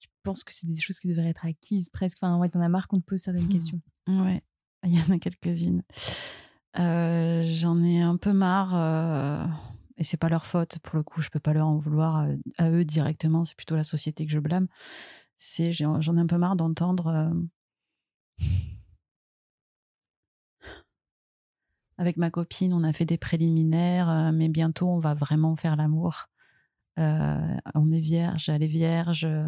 [0.00, 2.18] tu penses que c'est des choses qui devraient être acquises presque?
[2.22, 3.52] Enfin, ouais, t'en as marre qu'on te pose certaines Hmm.
[3.52, 3.80] questions.
[4.08, 4.42] Ouais,
[4.84, 5.82] il y en a quelques-unes.
[6.78, 9.48] Euh, J'en ai un peu marre,
[9.96, 11.20] et c'est pas leur faute pour le coup.
[11.20, 12.26] Je peux pas leur en vouloir
[12.58, 13.44] à eux directement.
[13.44, 14.68] C'est plutôt la société que je blâme.
[15.70, 17.06] J'en ai un peu marre d'entendre.
[17.08, 18.44] euh,
[21.98, 25.76] Avec ma copine, on a fait des préliminaires, euh, mais bientôt on va vraiment faire
[25.76, 26.26] l'amour.
[26.98, 29.44] Euh, on est vierge, elle est vierge, euh,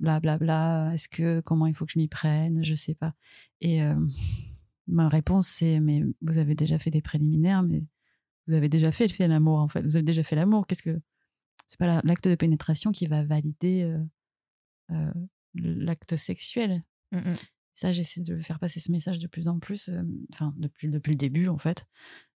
[0.00, 0.92] blablabla.
[0.94, 3.14] Est-ce que comment il faut que je m'y prenne Je sais pas.
[3.60, 3.80] Et
[4.88, 7.84] ma réponse, c'est mais vous avez déjà fait des préliminaires, mais
[8.46, 9.82] vous avez déjà fait, fait l'amour en fait.
[9.82, 10.66] Vous avez déjà fait l'amour.
[10.66, 10.98] Qu'est-ce que
[11.66, 13.94] c'est pas la- l'acte de pénétration qui va valider
[15.54, 16.82] l'acte sexuel.
[17.12, 17.32] Mm,
[17.74, 21.10] Ça, j'essaie de faire passer ce message de plus en plus, euh, enfin depuis depuis
[21.12, 21.86] le début en fait.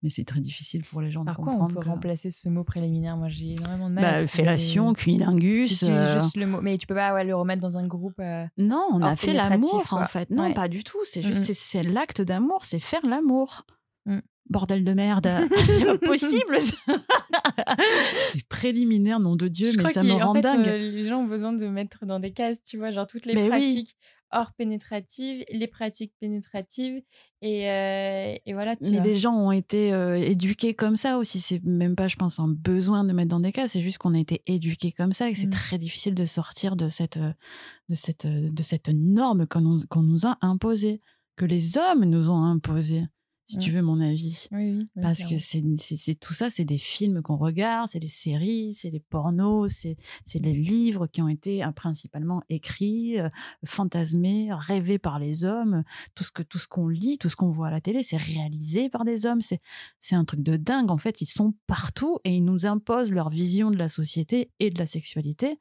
[0.03, 1.75] Mais c'est très difficile pour les gens Par de quoi on comprendre.
[1.77, 3.17] peut que- remplacer ce mot préliminaire?
[3.17, 4.21] Moi, j'ai énormément de mal.
[4.23, 5.85] bah, fellation, des- cunilingus.
[5.85, 8.19] Euh, juste le mot, mais tu peux pas ouais, le remettre dans un groupe.
[8.19, 10.29] euh, Non, on a fait l'amour en fait.
[10.31, 10.55] Non, Ouais.
[10.55, 10.99] pas du tout.
[11.05, 11.55] C'est juste, Mm, mm.
[11.55, 13.65] c'est- l'acte d'amour, c'est faire l'amour.
[14.07, 14.19] Mm.
[14.51, 15.29] Bordel de merde.
[15.67, 16.61] c'est pas possible.
[16.61, 16.75] ça.
[18.35, 20.69] Les préliminaires, nom de Dieu, je mais crois ça me rend fait, dingue.
[20.69, 23.35] euh, les gens ont besoin de mettre dans des cases, tu vois, genre toutes les
[23.35, 23.85] Mais oui.
[24.33, 27.03] Hors pénétratives, les pratiques pénétratives,
[27.41, 29.07] et, euh, et voilà, tu Mais vois.
[29.07, 31.41] les gens ont été euh, éduqués comme ça aussi.
[31.41, 33.67] C'est même pas, je pense, un besoin de mettre dans des cas.
[33.69, 35.51] C'est juste qu'on a été éduqués comme ça et que c'est Mm.
[35.51, 40.27] très difficile de sortir de cette, de cette, de cette norme qu'on nous, qu'on nous
[40.27, 41.01] a imposée,
[41.37, 43.03] que les hommes nous ont imposée,
[43.53, 43.75] si tu Mm.
[43.75, 44.47] veux mon avis.
[44.53, 44.79] Oui, oui.
[44.97, 48.91] oui, Parce que c'est tout ça, c'est des films qu'on regarde, c'est les séries, c'est
[48.91, 53.29] les pornos, c'est c'est les livres qui ont été euh, principalement écrits, euh,
[53.67, 55.83] fantasmés, rêvés par les hommes.
[56.15, 58.17] Tout ce que tout ce qu'on lit, tout ce qu'on voit à la télé, c'est
[58.17, 59.41] réalisé par des hommes.
[59.41, 59.61] C'est
[60.01, 60.91] c'est un truc de dingue.
[60.91, 64.71] En fait, ils sont partout et ils nous imposent leur vision de la société et
[64.71, 65.59] de la sexualité.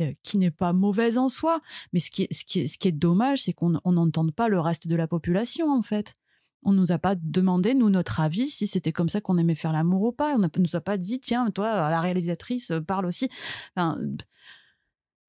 [0.00, 1.60] euh, qui n'est pas mauvaise en soi,
[1.92, 4.32] mais ce qui est, ce qui est, ce qui est dommage, c'est qu'on on n'entende
[4.32, 6.16] pas le reste de la population, en fait
[6.64, 9.72] on nous a pas demandé nous notre avis si c'était comme ça qu'on aimait faire
[9.72, 10.34] l'amour ou pas.
[10.34, 13.28] On ne nous a pas dit tiens toi la réalisatrice euh, parle aussi.
[13.76, 13.98] Enfin,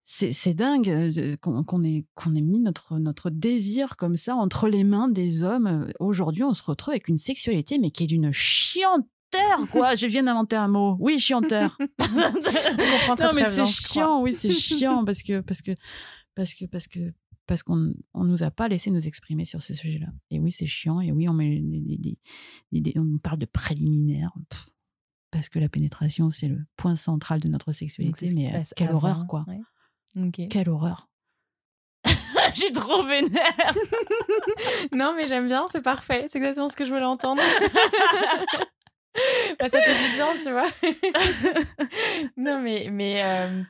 [0.03, 4.35] c'est c'est dingue euh, qu'on qu'on ait qu'on ait mis notre notre désir comme ça
[4.35, 5.67] entre les mains des hommes.
[5.67, 9.09] Euh, Aujourd'hui on se retrouve avec une sexualité mais qui est d'une chianteur
[9.71, 9.95] quoi.
[9.95, 10.95] Je viens d'inventer un mot.
[10.99, 11.77] Oui chianteur.
[11.79, 14.21] On comprend très, non mais c'est chiant.
[14.21, 15.71] Oui c'est chiant parce que parce que
[16.35, 16.99] parce que parce que
[17.47, 20.07] parce qu'on on nous a pas laissé nous exprimer sur ce sujet-là.
[20.31, 20.99] Et oui, c'est chiant.
[21.01, 22.17] Et oui, on met des, des- des-
[22.71, 24.33] des- des- on parle de préliminaires.
[24.49, 24.65] Pff,
[25.31, 28.31] parce que la pénétration, c'est le point central de notre sexualité.
[28.33, 29.45] Mais euh, quelle avant, horreur, quoi.
[29.47, 30.31] ouais.
[30.49, 31.09] Quelle horreur.
[32.55, 33.75] J'ai trop vénère.
[34.93, 36.25] Non, mais j'aime bien, c'est parfait.
[36.29, 37.41] C'est exactement ce que je voulais entendre.
[39.59, 40.67] Bah, ça fait du bien, tu vois.
[42.37, 43.61] non, mais, mais, euh,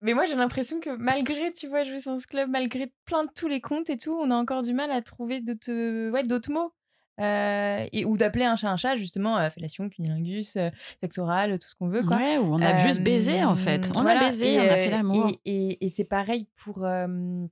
[0.00, 3.60] mais moi, j'ai l'impression que malgré, tu vois, Jouissance Club, malgré plein de tous les
[3.60, 6.72] comptes et tout, on a encore du mal à trouver d'autres ouais, d'autres mots.
[7.20, 11.58] Euh, et, ou d'appeler un chat un chat, justement, euh, fellation, cunilingus, euh, sexe oral,
[11.58, 12.16] tout ce qu'on veut, quoi.
[12.18, 13.90] Ouais, ou on a juste baisé, en fait.
[13.96, 15.28] On voilà, a baisé, et, on a euh, fait l'amour.
[15.28, 16.84] Et, et- et c'est pareil pour.
[16.84, 17.44] euh,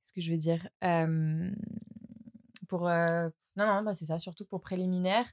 [0.00, 1.50] Qu'est-ce que je veux dire Euh,
[2.68, 2.88] Pour.
[2.88, 5.26] euh, non, non, bah, c'est ça, surtout pour préliminaire.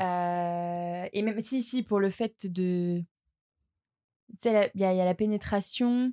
[0.00, 3.02] Euh, et même si, si, pour le fait de.
[4.32, 6.12] Tu sais, il y, y a la pénétration,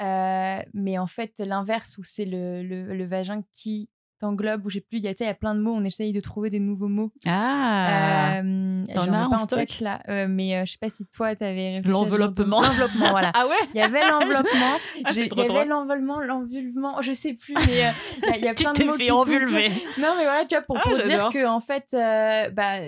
[0.00, 3.90] euh, mais en fait, l'inverse, où c'est le, le, le vagin qui
[4.20, 5.74] t'englobe, ou j'ai plus, il y, a- tu sais, il y a plein de mots,
[5.74, 7.12] on essaye de trouver des nouveaux mots.
[7.26, 9.58] Ah Euh, t'en as en en stock?
[9.60, 12.60] tête là, euh, mais euh, je sais pas si toi t'avais réfléchi L'enveloppement.
[12.60, 13.30] L'enveloppement, voilà.
[13.34, 13.54] Ah ouais?
[13.74, 14.72] Il y avait l'enveloppement,
[15.04, 17.90] Ah, il y avait l'envolement, l'envulvement, je sais plus, mais euh,
[18.34, 19.68] il y y, a Tu plein de t'es mots fait qui sont- envulver.
[19.98, 22.80] Non, mais voilà, tu vois, pour, Ah, pour dire que en fait, euh, bah,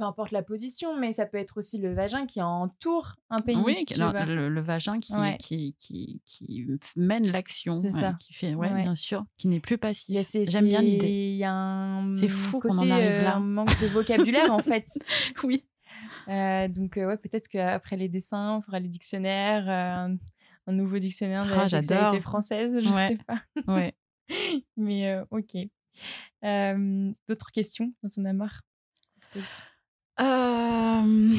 [0.00, 3.62] peu importe la position, mais ça peut être aussi le vagin qui entoure un pénis.
[3.64, 4.24] Oui, tu alors, vois.
[4.24, 5.36] le, le vagin qui, Ouais.
[5.38, 8.16] qui, qui, qui mène l'action, C'est ouais, ça.
[8.18, 8.82] qui fait, ouais, Ouais.
[8.82, 10.26] bien sûr, qui n'est plus passif.
[10.48, 11.32] J'aime bien l'idée.
[11.32, 13.36] Il y a un C'est fou qu'on en arrive euh, là.
[13.36, 14.86] un manque de vocabulaire en fait.
[15.44, 15.64] Oui.
[16.28, 20.14] Euh, donc euh, ouais, peut-être qu'après les dessins, on fera les dictionnaires, euh,
[20.66, 23.08] un, nouveau dictionnaire de Ah, la sexualité française, je Ouais.
[23.08, 23.42] sais pas.
[23.74, 23.94] Ouais.
[24.78, 25.56] Mais euh, ok.
[26.44, 28.62] Euh, D'autres questions On en a marre.
[30.20, 31.34] Euh,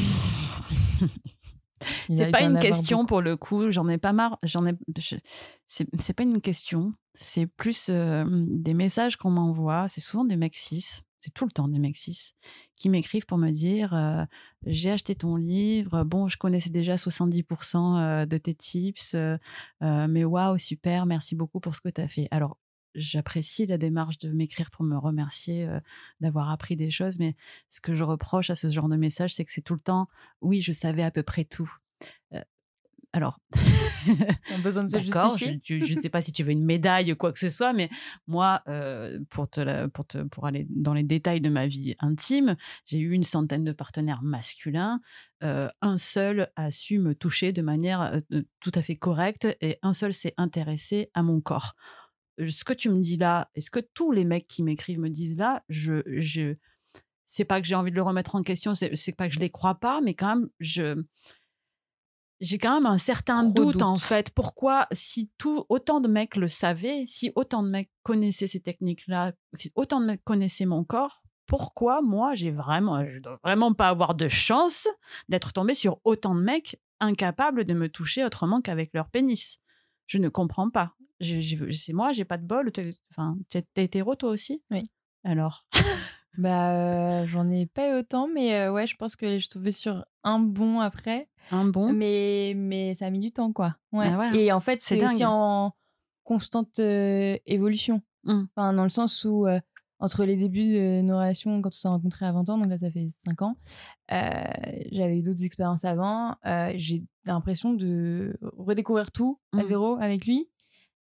[2.09, 3.07] C'est a pas une question beaucoup.
[3.07, 3.71] pour le coup.
[3.71, 4.37] J'en ai pas marre.
[4.43, 4.73] J'en ai.
[4.97, 5.15] je-
[5.67, 6.93] C'est pas une question.
[7.13, 9.87] C'est plus euh, des messages qu'on m'envoie.
[9.87, 11.01] C'est souvent des cis.
[11.23, 12.33] C'est tout le temps des cis
[12.75, 14.25] qui m'écrivent pour me dire euh,
[14.65, 16.03] j'ai acheté ton livre.
[16.03, 19.15] Bon, je connaissais déjà 70% euh, de tes tips,
[19.81, 22.27] mais waouh, super, merci beaucoup pour ce que tu as fait.
[22.31, 22.57] Alors,
[22.95, 25.79] j'apprécie la démarche de m'écrire pour me remercier euh,
[26.19, 27.35] d'avoir appris des choses, mais
[27.69, 30.07] ce que je reproche à ce genre de message, c'est que c'est tout le temps
[30.41, 31.71] oui, je savais à peu près tout.
[32.33, 32.41] Euh,
[33.13, 33.39] alors,
[34.51, 35.95] On a besoin de se d'accord, je justifier.
[35.95, 37.89] ne sais pas si tu veux une médaille ou quoi que ce soit, mais
[38.27, 41.95] moi, euh, pour, te la- pour, te- pour aller dans les détails de ma vie
[41.99, 45.01] intime, j'ai eu une centaine de partenaires masculins.
[45.43, 48.01] Euh, un seul a su me toucher de manière
[48.31, 51.75] euh, tout à fait correcte et un seul s'est intéressé à mon corps.
[52.37, 55.09] Ce que tu me dis là, et ce que tous les mecs qui m'écrivent me
[55.09, 56.55] disent là, je, je,
[57.25, 59.39] c'est pas que j'ai envie de le remettre en question, c'est c'est pas que je
[59.39, 61.03] les crois pas, mais quand même, je
[62.41, 64.31] j'ai quand même un certain doute, en fait.
[64.31, 69.33] Pourquoi, si tout autant de mecs le savaient, si autant de mecs connaissaient ces techniques-là,
[69.53, 73.89] si autant de mecs connaissaient mon corps, pourquoi moi j'ai vraiment, je dois vraiment pas
[73.89, 74.87] avoir de chance
[75.29, 79.59] d'être tombée sur autant de mecs incapables de me toucher autrement qu'avec leur pénis?
[80.07, 80.93] Je ne comprends pas.
[81.21, 82.71] C'est moi, j'ai pas de bol.
[83.11, 84.63] Enfin, t'es hétéro toi aussi?
[84.71, 84.83] Oui.
[85.23, 85.65] Alors?
[86.37, 89.71] Bah, euh, j'en ai pas eu autant, mais euh, ouais, je pense que je tombée
[89.71, 91.27] sur un bon après.
[91.51, 91.91] Un bon?
[91.91, 93.75] Mais, mais ça a mis du temps, quoi.
[93.91, 94.07] Ouais.
[94.13, 95.73] Ah ouais, Et en fait, c'est aussi en
[96.23, 98.01] constante euh, évolution.
[98.23, 98.43] Mm.
[98.55, 99.45] Enfin, dans le sens où,
[99.99, 102.77] entre les débuts de nos relations, quand on s'est rencontrés à 20 ans, donc là,
[102.77, 103.57] ça fait 5 ans,
[104.09, 106.37] j'avais eu d'autres expériences avant.
[106.75, 109.65] J'ai l'impression de redécouvrir tout à Mm.
[109.65, 110.47] zéro avec lui.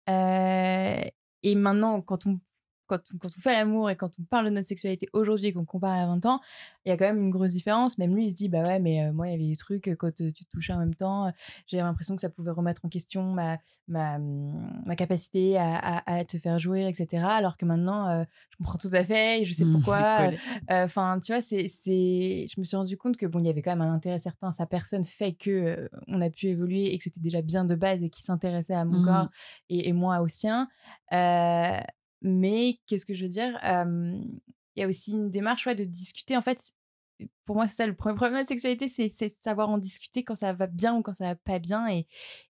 [0.10, 1.04] Euh,
[1.44, 2.40] et maintenant, quand on,
[2.88, 5.54] quand, on- quand on fait l'amour et quand on parle de notre sexualité aujourd'hui et
[5.54, 6.40] qu'on compare à 20 ans,
[6.86, 7.98] il y a quand même une grosse différence.
[7.98, 9.88] Même lui, il se dit, bah ouais, mais euh, moi, il y avait des trucs,
[9.88, 11.32] euh, quand euh, tu te touchais en même temps,
[11.68, 16.26] j'ai l'impression que ça pouvait remettre en question ma, ma, ma capacité à, à, à
[16.26, 17.36] te faire jouer, etc.
[17.36, 20.32] Alors que maintenant, je comprends tout à fait, et je sais Mmh, pourquoi.
[20.70, 23.62] Enfin, tu vois, c'est, c'est, je me suis rendu compte que bon, il y avait
[23.62, 24.52] quand même un intérêt certain.
[24.52, 28.04] Sa personne fait que on a pu évoluer et que c'était déjà bien de base
[28.04, 29.02] et qu'il s'intéressait à mon Mhm.
[29.02, 29.30] corps
[29.70, 30.68] et, et moi au sien.
[32.24, 33.60] Mais qu'est-ce que je veux dire?
[34.76, 36.36] Il y a aussi une démarche ouais, de discuter.
[36.36, 36.74] En fait,
[37.46, 40.36] pour moi, c'est ça le premier problème de la sexualité, c'est, savoir en discuter quand
[40.36, 41.88] ça va bien ou quand ça va pas bien.
[41.90, 42.08] Et,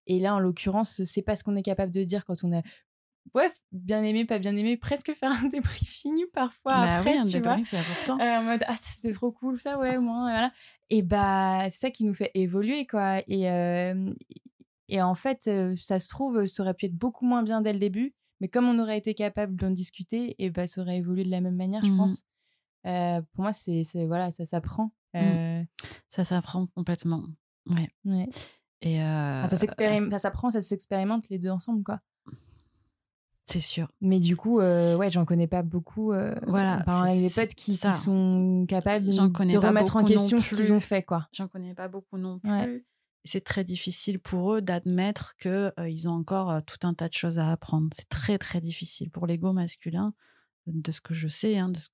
[0.08, 2.62] et là, en l'occurrence, c'est pas ce qu'on est capable de dire quand on a
[3.34, 7.24] Bref, bien aimé, pas bien aimé, presque faire un débriefing parfois Bah après, oui, un
[7.24, 7.58] tu vois?
[7.64, 8.20] c'est important.
[8.20, 10.52] Euh, en mode ah c'était trop cool ça ouais moi voilà
[10.90, 14.14] et bah c'est ça qui nous fait évoluer quoi et euh,
[14.90, 17.80] et en fait ça se trouve ça aurait pu être beaucoup moins bien dès le
[17.80, 21.32] début mais comme on aurait été capable d'en discuter et bah ça aurait évolué de
[21.32, 21.98] la même manière je Mhm.
[21.98, 22.24] pense
[22.86, 25.64] Euh, pour moi c'est voilà ça s'apprend Euh,
[26.10, 27.24] Ça s'apprend complètement.
[27.70, 27.88] Ouais.
[28.04, 28.28] ouais.
[28.82, 32.02] Et euh, Enfin, ça s'apprend ça s'expérimente les deux ensemble quoi
[33.46, 33.90] c'est sûr.
[34.02, 36.12] mais du coup ouais j'en connais pas beaucoup
[36.48, 40.80] Voilà, c'est- avec des potes qui, sont capables de remettre en question ce qu'ils ont
[40.82, 42.50] fait quoi J'en connais pas beaucoup non plus.
[42.50, 42.84] Ouais.
[43.26, 47.08] C'est très difficile pour eux d'admettre que euh, ils ont encore euh, tout un tas
[47.08, 47.88] de choses à apprendre.
[47.94, 50.14] C'est très très difficile pour l'ego masculin.
[50.66, 51.90] De ce que je sais, hein, de ce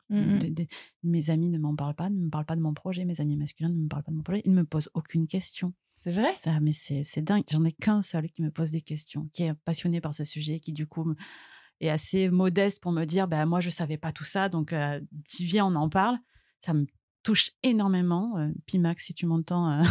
[0.49, 0.67] des-
[1.01, 3.03] mes amis ne m'en parlent pas, ne me parlent pas de mon projet.
[3.03, 4.43] Mes amis masculins ne me parlent pas de mon projet.
[4.45, 5.73] Ils ne me posent aucune question.
[5.95, 6.35] c'est vrai?
[6.37, 7.43] Ça, mais c'est dingue.
[7.51, 10.59] J'en ai qu'un seul qui me pose des questions, qui est passionné par ce sujet,
[10.59, 11.15] qui du coup me-
[11.81, 14.99] est assez modeste pour me dire, bah moi je savais pas tout ça, donc euh,
[15.39, 16.17] viens on en parle.
[16.63, 16.85] Ça me
[17.23, 18.37] touche énormément.
[18.37, 19.83] Euh, Pimax, si tu m'entends, euh,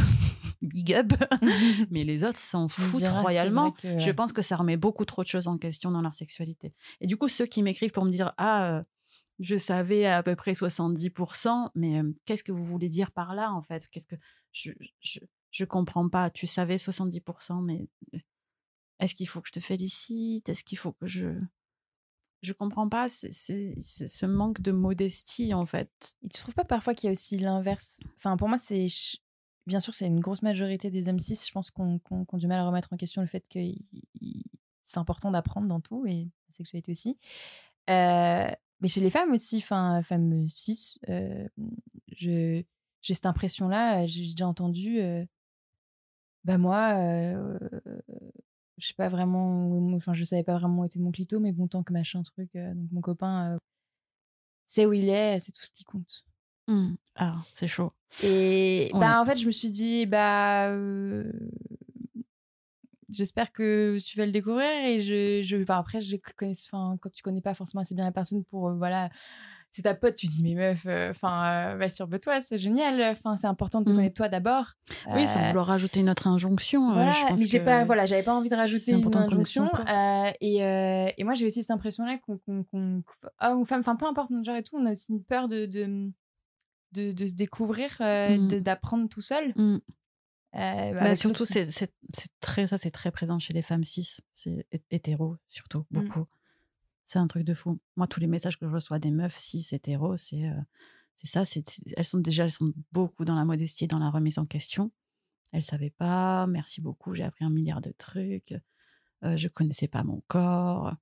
[0.63, 1.13] big up.
[1.91, 3.73] mais les autres s'en foutent royalement.
[3.73, 4.15] que, Je ouais.
[4.15, 6.75] pense que ça remet beaucoup trop de choses en question dans leur sexualité.
[7.01, 8.83] Et du coup, ceux qui m'écrivent pour me dire Ah, euh,
[9.41, 13.53] je savais à peu près 70%, mais euh, qu'est-ce que vous voulez dire par là,
[13.53, 13.87] en fait?
[13.89, 14.17] Qu'est-ce que
[14.53, 15.21] je, je,
[15.53, 16.31] je comprends pas.
[16.31, 18.19] Tu savais 70%, mais euh,
[19.01, 20.49] est-ce qu'il faut que je te félicite?
[20.49, 21.39] Est-ce qu'il faut que je.
[22.43, 23.33] Je comprends pas c'est-
[23.81, 26.17] ce manque de modestie, en fait.
[26.25, 28.89] Et tu trouves pas parfois qu'il y a aussi l'inverse Enfin, pour moi, c'est.
[28.89, 29.17] ch-
[29.69, 31.39] Bien sûr, c'est une grosse majorité des hommes cis.
[31.47, 32.01] Je pense qu'on
[32.33, 33.59] a du mal à remettre en question le fait que
[34.81, 37.19] c'est important d'apprendre dans tout et la sexualité aussi.
[37.91, 38.51] Euh,
[38.81, 41.47] mais chez les femmes aussi, femmes cis, euh,
[42.07, 42.65] j'ai
[43.03, 44.07] cette impression-là.
[44.07, 45.03] J'ai déjà entendu,
[46.45, 46.95] bah moi,
[48.79, 51.69] je sais pas vraiment, enfin je savais pas vraiment où était mon clito, mais bon
[51.69, 53.59] tant que machin truc, donc mon copain
[54.65, 56.25] sait où il est, c'est tout ce qui compte.
[56.69, 56.95] Mmh.
[57.17, 57.93] Ah, c'est chaud.
[58.23, 60.73] Et bah en fait je me suis dit bah
[63.11, 67.43] j'espère que tu vas le découvrir et je, je après je connais quand tu connais
[67.43, 69.11] pas forcément assez bien la personne pour voilà
[69.71, 73.03] c'est ta pote, tu dis mais meuf, euh, enfin, euh, va sur toi, c'est génial.
[73.03, 73.97] Enfin, c'est important de te mmh.
[73.97, 74.73] connaître toi d'abord.
[75.15, 76.93] Oui, sans euh, vouloir rajouter une autre injonction.
[76.93, 79.71] Voilà, je pense mais j'ai pas, voilà, j'avais pas envie de rajouter une injonction.
[80.41, 80.57] et,
[81.17, 83.03] et moi, j'ai aussi cette impression-là qu'on, qu'on,
[83.41, 85.49] homme ou femme, enfin, peu importe notre genre et tout, on a aussi une peur
[85.49, 86.11] de, de,
[86.93, 88.61] de, de se découvrir, mmh.
[88.61, 89.53] d'apprendre tout seul.
[89.57, 89.79] Mmh.
[90.53, 91.67] Bah, surtout, c'est,
[92.41, 96.27] très ça, c'est très présent chez les femmes cis, c'est hétéro surtout beaucoup.
[97.07, 97.79] C'est un truc de fou.
[97.97, 100.61] Moi, tous les messages que je reçois des meufs cis hétéros, c'est euh,
[101.17, 101.45] c'est ça.
[101.45, 101.65] C'est,
[101.97, 104.93] elles sont déjà, elles sont beaucoup dans la modestie, dans la remise en question.
[105.53, 106.47] Elles savaient pas.
[106.47, 107.15] Merci beaucoup.
[107.15, 108.55] J'ai appris un milliard de trucs.
[109.25, 110.95] Euh, je connaissais pas mon corps.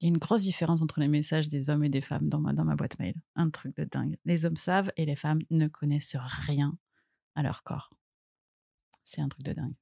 [0.00, 2.40] Il y a une grosse différence entre les messages des hommes et des femmes dans
[2.40, 3.14] ma, dans ma boîte mail.
[3.36, 4.16] Un truc de dingue.
[4.24, 6.74] Les hommes savent et les femmes ne connaissent rien
[7.34, 7.90] à leur corps.
[9.04, 9.74] C'est un truc de dingue.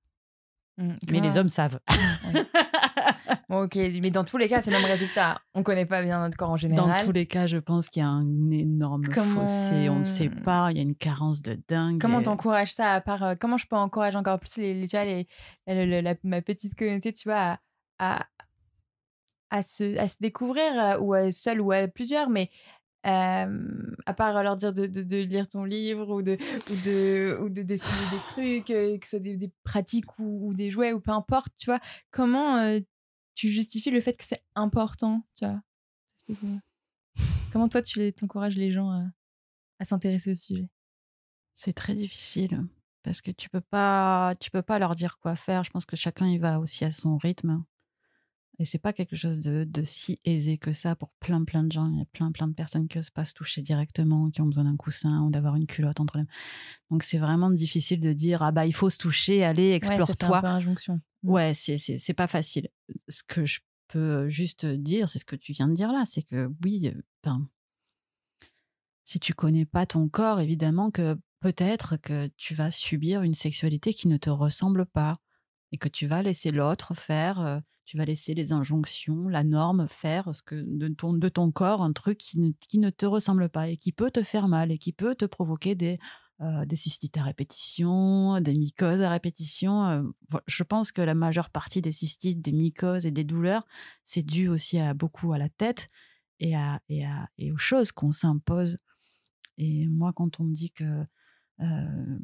[0.78, 1.78] Mmh, mais les hommes savent.
[3.48, 5.40] ok, mais dans tous les cas, c'est le même résultat.
[5.54, 6.98] On connaît pas bien notre corps en général.
[6.98, 9.88] Dans tous les cas, je pense qu'il y a un énorme fossé.
[9.88, 10.70] On ne sait pas.
[10.70, 12.00] Il y a une carence de dingue.
[12.00, 15.26] Comment t'encourages ça à part euh, Comment je peux encourager encore plus les, les,
[15.66, 17.59] les, ma petite communauté, tu vois,
[17.98, 18.26] à, à,
[19.62, 22.50] se, à se découvrir euh, ou à seul ou à plusieurs, mais
[23.06, 26.37] euh, à part leur dire de, de, lire ton livre ou de
[26.70, 30.54] ou de ou de dessiner des trucs que ce soit des, des pratiques ou, ou,
[30.54, 31.78] des jouets ou peu importe tu vois
[32.11, 32.80] comment
[33.38, 35.62] tu justifies le fait que c'est important, tu vois.
[37.52, 38.90] Comment toi, tu encourages les gens
[39.78, 40.68] à, s'intéresser au sujet?
[41.54, 42.58] C'est très difficile
[43.04, 45.62] parce que tu peux pas, tu peux pas leur dire quoi faire.
[45.62, 47.64] Je pense que chacun il va aussi à son rythme.
[48.61, 51.88] Et c'est pas quelque chose de, si aisé que ça pour plein plein de gens.
[51.92, 54.47] Il y a plein plein de personnes qui osent pas se toucher directement, qui ont
[54.47, 56.31] besoin d'un coussin ou d'avoir une culotte entre les mains.
[56.90, 60.40] Donc c'est vraiment difficile de dire ah bah il faut se toucher, allez explore-toi.
[60.40, 61.01] Ouais, injonction.
[61.23, 61.31] Mmh.
[61.31, 62.68] Ouais, c'est c'est pas facile.
[63.09, 66.23] Ce que je peux juste dire, c'est ce que tu viens de dire là, c'est
[66.23, 66.92] que oui,
[67.25, 67.49] enfin,
[69.05, 73.94] si tu connais pas ton corps, évidemment que peut-être que tu vas subir une sexualité
[73.94, 75.16] qui ne te ressemble pas
[75.72, 80.35] et que tu vas laisser l'autre faire, tu vas laisser les injonctions, la norme faire
[80.35, 83.48] ce que de ton, de ton corps un truc qui ne, qui ne te ressemble
[83.48, 85.98] pas et qui peut te faire mal et qui peut te provoquer des,
[86.66, 90.12] des cystites à répétition, des mycoses à répétition.
[90.46, 93.66] je pense que la majeure partie des cystites, des mycoses et des douleurs,
[94.04, 95.88] c'est dû aussi à beaucoup à la tête
[96.40, 98.76] et, à, et, à, et aux choses qu'on s'impose.
[99.57, 101.04] Et moi, quand on me dit que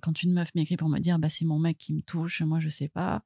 [0.01, 2.61] quand une meuf m'écrit pour me dire bah c'est mon mec qui me touche, moi
[2.61, 3.25] je sais pas,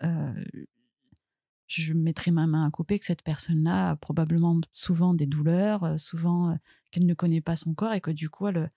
[0.00, 6.56] je mettrai ma main à couper que cette personne-là a probablement souvent des douleurs, souvent
[6.90, 8.70] qu'elle ne connaît pas son corps et que du coup elle,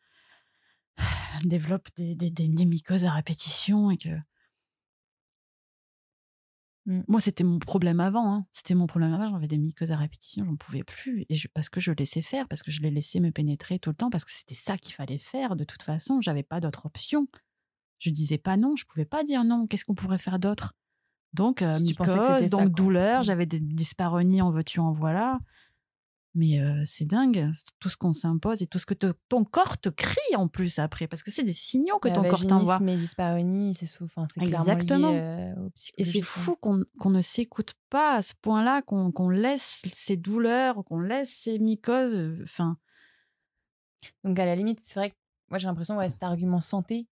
[1.43, 4.10] développe des, des, des, mycoses à répétition et que.
[6.88, 7.01] Mmh.
[7.07, 8.34] Moi, c'était mon problème avant.
[8.34, 8.45] Hein.
[8.51, 9.29] C'était mon problème avant.
[9.31, 11.25] J'avais des mycoses à répétition, j'en pouvais plus.
[11.29, 13.95] Et parce que je laissais faire, parce que je les laissais me pénétrer tout le
[13.95, 15.55] temps, parce que c'était ça qu'il fallait faire.
[15.55, 17.27] De toute façon, j'avais pas d'autre option.
[17.99, 19.67] Je disais pas non, je pouvais pas dire non.
[19.67, 20.73] Qu'est-ce qu'on pourrait faire d'autre?
[21.34, 23.24] Donc, euh, mycose, donc douleur, mmh.
[23.24, 25.39] j'avais des dysparonies, en veux-tu, en voilà.
[26.34, 30.36] Mais c'est dingue, tout ce qu'on s'impose et tout ce que ton corps te crie
[30.38, 32.80] en plus après, parce que c'est des signaux que ton corps t'envoie.
[32.80, 35.12] Mais dyspareunie, c'est souvent, c'est Exactement.
[35.12, 35.54] Lié,
[35.98, 41.02] et c'est fou qu'on ne s'écoute pas à ce point-là, qu'on laisse ces douleurs, qu'on
[41.02, 42.17] laisse ces mycoses.
[42.44, 42.78] Enfin.
[44.24, 45.15] Donc à la limite, c'est vrai que
[45.50, 47.08] moi j'ai l'impression que cet argument santé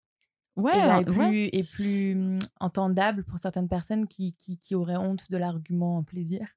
[0.57, 5.31] ouais, est plus, est plus mmh, entendable pour certaines personnes qui, qui, qui auraient honte
[5.31, 6.47] de l'argument plaisir.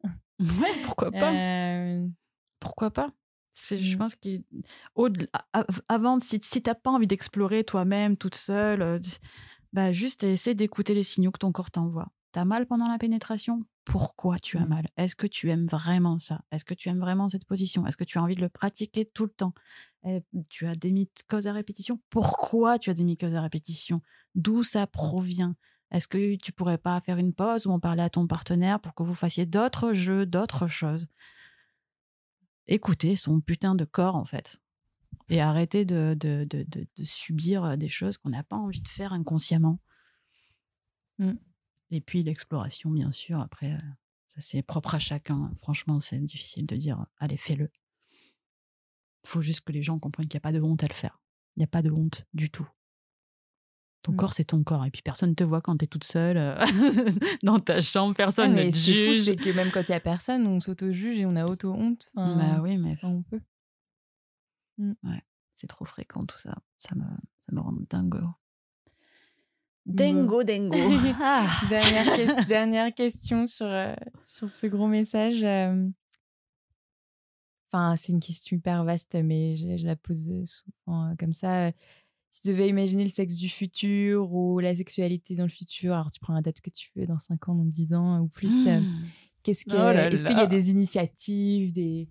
[0.40, 1.32] Ouais, pourquoi pas
[2.58, 3.10] pourquoi pas
[3.68, 3.98] je mmh.
[3.98, 8.98] pense qu'avant, si, si t'as pas envie d'explorer toi-même toute seule, euh,
[9.72, 12.08] bah juste essaie d'écouter les signaux que ton corps t'envoie.
[12.32, 13.60] T'as mal pendant la pénétration?
[13.90, 14.86] Pourquoi tu as mal?
[14.96, 16.42] Est-ce que tu aimes vraiment ça?
[16.52, 17.88] Est-ce que tu aimes vraiment cette position?
[17.88, 19.52] Est-ce que tu as envie de le pratiquer tout le temps?
[20.04, 22.00] Eh, Tu as des mycoses à répétition?
[22.08, 24.00] Pourquoi tu as des mycoses à répétition?
[24.36, 25.56] D'où ça provient?
[25.90, 28.94] Est-ce que tu pourrais pas faire une pause ou en parler à ton partenaire pour
[28.94, 31.08] que vous fassiez d'autres jeux, d'autres choses?
[32.68, 34.60] Écouter son putain de corps, en fait.
[35.30, 36.16] Et arrêter de
[37.02, 39.80] subir euh, des choses qu'on n'a pas envie de faire inconsciemment.
[41.18, 41.32] Mmh.
[41.90, 43.76] Et puis l'exploration, bien sûr, après,
[44.28, 45.52] ça c'est propre à chacun.
[45.60, 47.68] Franchement, c'est difficile de dire, allez, fais-le.
[49.24, 50.94] Il faut juste que les gens comprennent qu'il n'y a pas de honte à le
[50.94, 51.20] faire.
[51.56, 52.68] Il n'y a pas de honte du tout.
[54.02, 54.16] Ton Mm.
[54.16, 54.86] corps, c'est ton corps.
[54.86, 56.56] Et puis, personne ne te voit quand tu es toute seule euh,
[57.42, 58.14] dans ta chambre.
[58.14, 59.24] Personne Ah, ne te juge.
[59.24, 62.10] c'est que même quand il y a personne, on s'auto-juge et on a auto-honte.
[62.14, 63.40] Enfin, Bah oui, mais enfin, on peut.
[65.56, 66.56] c'est trop fréquent tout ça.
[66.78, 67.04] Ça me,
[67.40, 68.20] ça me rend dingo.
[69.94, 70.76] Dingo, dingo.
[71.20, 71.48] Ah.
[71.68, 75.42] Dernière, ques- dernière question sur, euh, sur ce gros message.
[75.44, 75.86] euh.
[77.72, 81.70] Enfin, c'est une question hyper vaste, mais je, je la pose souvent euh, comme ça.
[82.32, 86.10] Si tu devais imaginer le sexe du futur ou la sexualité dans le futur, alors
[86.10, 88.66] tu prends la date que tu veux, dans 5 ans, dans 10 ans ou plus,
[88.66, 88.82] Mmh.
[89.42, 92.08] qu'est-ce que, Oh est-ce qu'il y a des initiatives, des,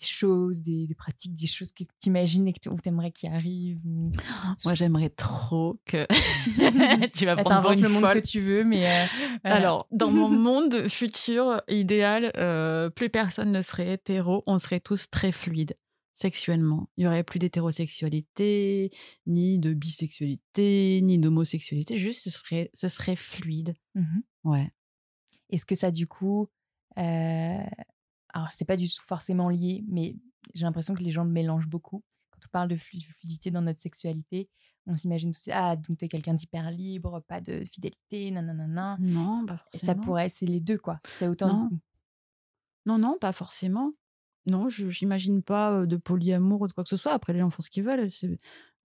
[0.00, 3.30] des choses, des, des pratiques, des choses que tu imagines et que tu aimerais qu'il
[3.30, 4.10] arrive ou...
[4.64, 6.06] Moi, j'aimerais trop que.
[7.16, 8.20] tu vas prendre le monde folle.
[8.20, 8.86] que tu veux, mais.
[8.86, 9.04] euh,
[9.42, 9.56] voilà.
[9.56, 15.10] Alors, dans mon monde futur idéal, euh, plus personne ne serait hétéro, on serait tous
[15.10, 15.76] très fluides
[16.14, 16.88] sexuellement.
[16.96, 18.90] Il y aurait plus d'hétérosexualité,
[19.26, 21.96] ni de bisexualité, ni d'homosexualité.
[21.96, 23.74] Juste, ce serait, ce serait fluide.
[23.94, 24.22] Mhm.
[24.44, 24.70] Ouais.
[25.50, 26.48] Est-ce que ça, du coup.
[26.98, 27.58] euh,
[28.38, 30.14] Alors, c'est pas du tout forcément lié, mais
[30.54, 32.04] j'ai l'impression que les gens le mélangent beaucoup.
[32.30, 34.48] Quand on parle de flu- de fluidité dans notre sexualité,
[34.86, 38.96] on s'imagine tout de suite, ah, donc t'es quelqu'un d'hyper libre, pas de fidélité, nanana.
[39.00, 39.92] Non, pas forcément.
[39.94, 41.00] ça pourrait, c'est les deux, quoi.
[41.08, 41.48] C'est autant.
[41.68, 41.70] Non.
[42.86, 43.92] Non, non, pas forcément.
[44.46, 47.12] Non, je j'imagine pas euh, de polyamour ou de quoi que ce soit.
[47.12, 48.08] Après, les gens font ce qu'ils veulent.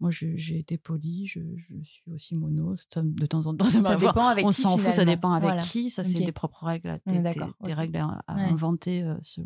[0.04, 2.76] Moi, j'ai été poly, je, je suis aussi mono.
[2.98, 5.62] De temps en temps, ça dépend avec On qui, s'en fout, ça dépend avec Voilà.
[5.62, 5.90] qui.
[5.90, 6.26] Ça, c'est Ok.
[6.26, 7.22] des propres règles, à- On est
[7.64, 8.42] des, règles à, à Ouais.
[8.44, 9.40] inventer euh, ce-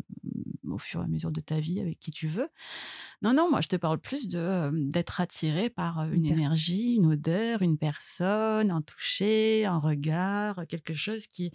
[0.68, 2.48] au fur et à mesure de ta vie avec qui tu veux.
[3.22, 6.94] Non, non, moi, je te parle plus de euh, d'être attiré par euh, une énergie,
[6.96, 11.52] une odeur, une personne, un toucher, un regard, quelque chose qui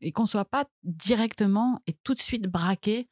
[0.00, 3.08] et qu'on soit pas directement et tout de suite braqué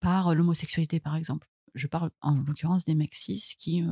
[0.00, 1.48] par l'homosexualité, par exemple.
[1.76, 3.84] Je parle en l'occurrence des mecs cis qui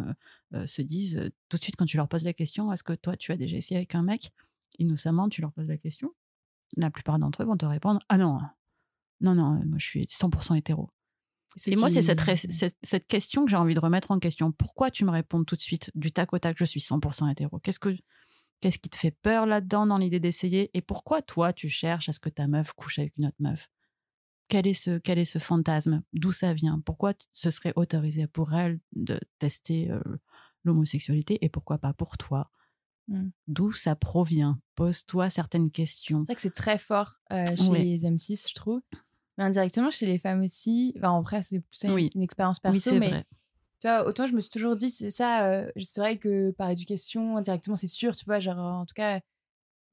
[0.65, 3.31] se disent tout de suite quand tu leur poses la question est-ce que toi tu
[3.31, 4.33] as déjà essayé avec un mec?
[4.79, 6.11] Innocemment, tu leur poses la question.
[6.77, 8.41] La plupart d'entre eux vont te répondre ah non,
[9.21, 10.91] non, non, moi je suis 100% hétéro.
[11.57, 12.21] Ce Et moi, c'est cette,
[12.51, 14.51] cette, cette question que j'ai envie de remettre en question.
[14.51, 17.59] Pourquoi tu me réponds tout de suite, du tac au tac, je suis 100% hétéro?
[17.61, 17.97] Qu'est-ce que
[18.61, 20.71] qu'est-ce qui te fait peur là-dedans, dans l'idée d'essayer?
[20.75, 23.69] Et pourquoi toi, tu cherches à ce que ta meuf couche avec une autre meuf?
[24.49, 26.03] Quel est, ce, quel est ce fantasme?
[26.13, 26.81] D'où ça vient?
[26.85, 30.01] Pourquoi ce serait autorisé pour elle de tester euh,
[30.65, 32.51] l'homosexualité et pourquoi pas pour toi?
[33.09, 33.29] Mm.
[33.49, 34.59] D'où ça provient?
[34.75, 36.21] Pose-toi certaines questions.
[36.21, 38.81] C'est vrai que c'est très fort euh, chez les hommes cis, je trouve.
[39.37, 40.95] Mais indirectement, chez les femmes aussi.
[40.97, 42.11] Enfin, après, c'est plus une, Oui.
[42.15, 42.75] une expérience perso.
[42.75, 43.25] oui, c'est mais vrai.
[43.81, 46.71] Tu vois, autant je me suis toujours dit, c'est ça, euh, c'est vrai que par
[46.71, 49.21] éducation, indirectement, c'est sûr, tu vois, genre, en tout cas,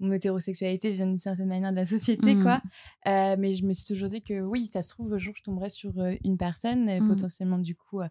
[0.02, 2.42] mon hétérosexualité vient d'une certaine manière de la société, Mhm.
[2.44, 2.62] quoi.
[3.08, 5.44] Euh, mais je me suis toujours dit que oui, ça se trouve, un jour, je
[5.44, 7.08] tomberais sur euh, une personne, euh, Mhm.
[7.08, 8.08] potentiellement, du coup, euh,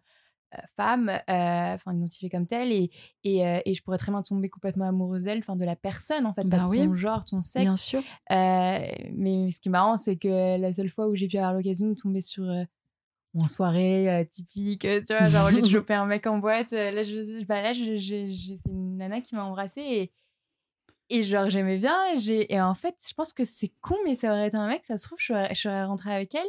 [0.77, 2.91] femme, euh, enfin, identifiée comme telle, et,
[3.25, 6.33] et, et je pourrais très bien tomber complètement amoureuse d'elle, enfin, de la personne, en
[6.33, 6.79] fait, Bah pas de oui.
[6.79, 7.63] son genre, son sexe.
[7.63, 8.03] Bien sûr.
[8.31, 11.89] Mais ce qui est marrant, c'est que la seule fois où j'ai pu avoir l'occasion
[11.89, 12.45] de tomber sur
[13.35, 16.39] en soirée euh, typique, euh, tu vois, genre au lieu de choper un mec en
[16.39, 19.81] boîte, euh, là, je, bah, là je, je- je- c'est une nana qui m'a embrassée
[19.83, 20.13] et,
[21.11, 21.97] et genre j'aimais bien.
[22.49, 24.97] Et, en fait, je pense que c'est con, mais ça aurait été un mec, ça
[24.97, 26.47] se trouve, je serais, je serais rentrée avec elle.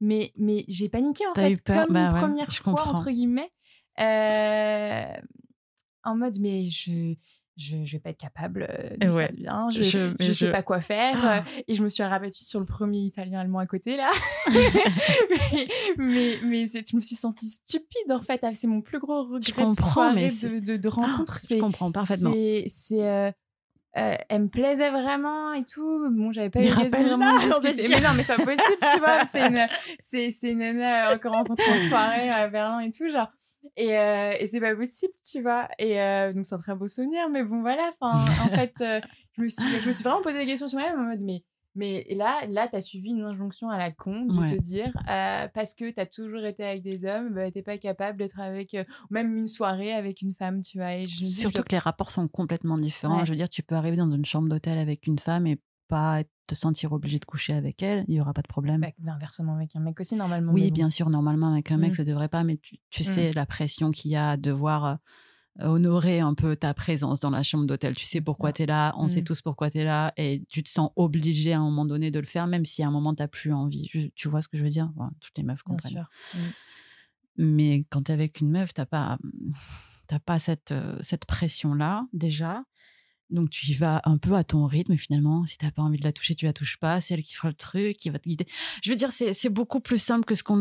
[0.00, 1.86] Mais, mais j'ai paniqué en fait, eu peur?
[1.86, 2.90] comme Bah une ouais, première je fois, comprends.
[2.90, 3.50] entre guillemets.
[4.00, 5.04] euh,
[6.04, 7.14] en mode, mais je,
[7.58, 9.26] je, je vais pas être capable euh, de Ouais.
[9.26, 11.18] faire bien, je, Je- je, mais sais je- pas quoi faire.
[11.22, 11.38] Ah.
[11.38, 14.10] euh, et je me suis rabattue sur le premier italien-allemand à côté, là.
[14.50, 18.42] mais mais, mais je me suis sentie stupide, en fait.
[18.44, 21.38] Ah, C'est mon plus gros regret de comprends, soirée mais de, de rencontre.
[21.46, 22.32] Je comprends parfaitement.
[22.32, 23.30] c'est- c'est, euh,
[23.96, 26.08] euh, elle me plaisait vraiment et tout.
[26.10, 27.88] Bon, j'avais pas eu l'occasion vraiment de discuter.
[27.88, 29.24] Mais non, mais c'est pas possible, tu vois.
[29.26, 29.66] C'est une,
[30.00, 33.28] c'est, c'est une nana euh, que rencontrée en soirée à Berlin et tout, genre.
[33.76, 35.68] Et, euh, et c'est pas possible, tu vois.
[35.78, 37.28] Et euh, donc, c'est un très beau souvenir.
[37.30, 37.90] Mais bon, voilà.
[38.00, 40.98] Enfin, en fait, je, me suis, je me suis vraiment posé des questions sur moi-même
[40.98, 41.42] en mode, mais.
[41.74, 44.56] Mais là, là tu as suivi une injonction à la con de Ouais.
[44.56, 47.78] te dire, euh, parce que tu as toujours été avec des hommes, bah, t'es pas
[47.78, 50.94] capable d'être avec, euh, même une soirée avec une femme, tu vois.
[50.94, 53.18] Et je je Surtout que les rapports sont complètement différents.
[53.20, 53.24] Ouais.
[53.24, 56.22] Je veux dire, tu peux arriver dans une chambre d'hôtel avec une femme et pas
[56.46, 58.04] te sentir obligé de coucher avec elle.
[58.08, 58.80] Il y aura pas de problème.
[58.80, 60.52] Bah, inversement avec un mec aussi, normalement.
[60.52, 60.74] oui, bon.
[60.74, 61.96] bien sûr, normalement, avec un mec, Mm.
[61.96, 63.06] ça devrait pas, mais tu, tu Mm.
[63.06, 64.98] sais la pression qu'il y a à devoir
[65.58, 67.94] honorer un peu ta présence dans la chambre d'hôtel.
[67.96, 69.24] Tu sais pourquoi tu es là, on sait Mm.
[69.24, 72.18] tous pourquoi tu es là, et tu te sens obligé à un moment donné de
[72.20, 73.88] le faire, même si à un moment, tu plus envie.
[73.92, 74.90] Je- tu vois ce que je veux dire?
[75.20, 75.92] Toutes les meufs Bien comprennent.
[75.92, 76.08] sûr.
[76.34, 76.38] Mm.
[77.36, 79.18] Mais quand tu es avec une meuf, tu pas,
[80.06, 82.64] t'as pas cette, euh, cette pression-là, déjà.
[83.30, 85.46] Donc, tu y vas un peu à ton rythme, finalement.
[85.46, 87.00] Si t'as pas envie de la toucher, tu la touches pas.
[87.00, 88.44] C'est elle qui fera le truc, qui va te guider.
[88.82, 90.60] Je veux dire, c'est c'est beaucoup plus simple que ce qu'on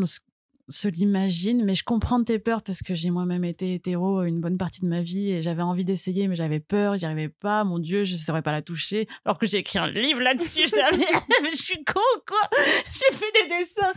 [0.69, 4.57] se l'imagine, mais je comprends tes peurs parce que j'ai moi-même été hétéro une bonne
[4.57, 7.63] partie de ma vie et j'avais envie d'essayer, mais j'avais peur, j'y arrivais pas.
[7.63, 9.07] Mon Dieu, je ne saurais pas la toucher.
[9.25, 10.91] Alors que j'ai écrit un livre là-dessus, je, ah,
[11.41, 12.49] mais, je suis con, quoi?
[12.93, 13.93] J'ai fait des dessins.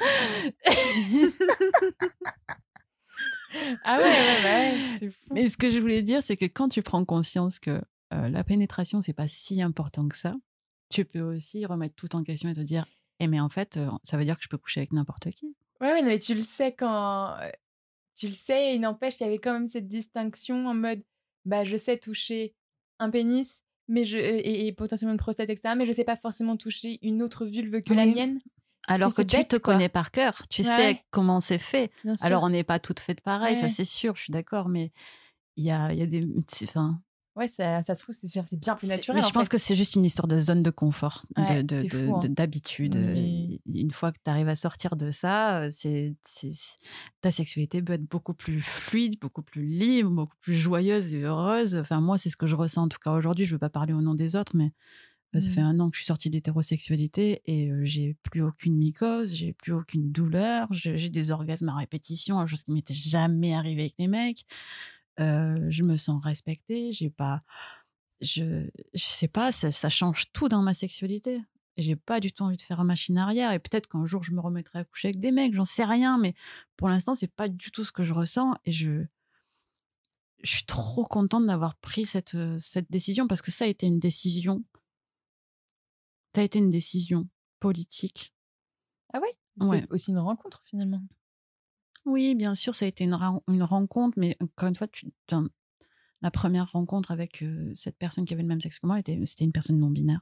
[3.84, 5.24] ah ouais, ouais, ouais, c'est fou.
[5.32, 7.80] Mais ce que je voulais dire, c'est que quand tu prends conscience que
[8.12, 10.34] euh, la pénétration, c'est pas si important que ça,
[10.90, 12.86] tu peux aussi remettre tout en question et te dire,
[13.20, 15.54] eh mais en fait, euh, ça veut dire que je peux coucher avec n'importe qui.
[15.82, 17.36] Ouais, mais tu le sais quand.
[18.14, 21.02] Tu le sais, et n'empêche, il y avait quand même cette distinction en mode
[21.44, 22.54] bah, je sais toucher
[22.98, 25.74] un pénis mais je, et, potentiellement une prostate, etc.
[25.76, 28.38] Mais je sais pas forcément toucher une autre vulve que la mienne.
[28.88, 31.90] Alors que tu te connais par cœur, tu sais comment c'est fait.
[32.22, 34.92] Alors on n'est pas toutes faites pareil, ça c'est sûr, je suis d'accord, mais
[35.56, 36.26] il y a, y a des.
[36.64, 37.00] Enfin,
[37.34, 39.20] Ouais, ça, ça se trouve, c'est bien plus naturel.
[39.20, 41.62] Mais je pense que c'est juste une histoire de zone de confort, hein.
[41.64, 42.92] d'habitude.
[42.92, 43.14] De,
[43.74, 46.14] Une fois que tu arrives à sortir de ça, c'est
[47.22, 51.76] ta sexualité peut être beaucoup plus fluide, beaucoup plus libre, beaucoup plus joyeuse et heureuse.
[51.76, 53.46] Enfin, moi, c'est ce que je ressens en tout cas aujourd'hui.
[53.46, 54.70] Je ne veux pas parler au nom des autres, mais
[55.32, 55.66] bah, ça fait mmh.
[55.66, 59.72] un an que je suis sortie de l'hétérosexualité et j'ai plus aucune mycose, j'ai plus
[59.72, 64.44] aucune douleur, j'ai des orgasmes à répétition, chose qui m'était jamais arrivé avec les mecs
[65.18, 67.42] je me sens respectée, j'ai pas,
[68.20, 71.42] je, je sais pas, ça, change tout dans ma sexualité.
[71.78, 73.52] Et j'ai pas du tout envie de faire un machine arrière.
[73.52, 76.18] Et peut-être qu'un jour je me remettrai à coucher avec des mecs, j'en sais rien,
[76.18, 76.34] mais
[76.76, 78.56] pour l'instant c'est pas du tout ce que je ressens.
[78.64, 79.04] Et je,
[80.42, 83.98] je suis trop contente d'avoir pris cette, cette décision parce que ça a été une
[83.98, 84.62] décision.
[86.34, 88.34] Ça a été une décision politique.
[89.12, 89.28] Ah oui
[89.60, 91.02] C'est aussi une rencontre finalement.
[92.04, 93.16] Oui, bien sûr, ça a été une,
[93.48, 95.06] une rencontre, mais encore une fois, tu,
[96.22, 97.44] la première rencontre avec
[97.74, 100.20] cette personne qui avait le même sexe que moi, c'était une personne non binaire.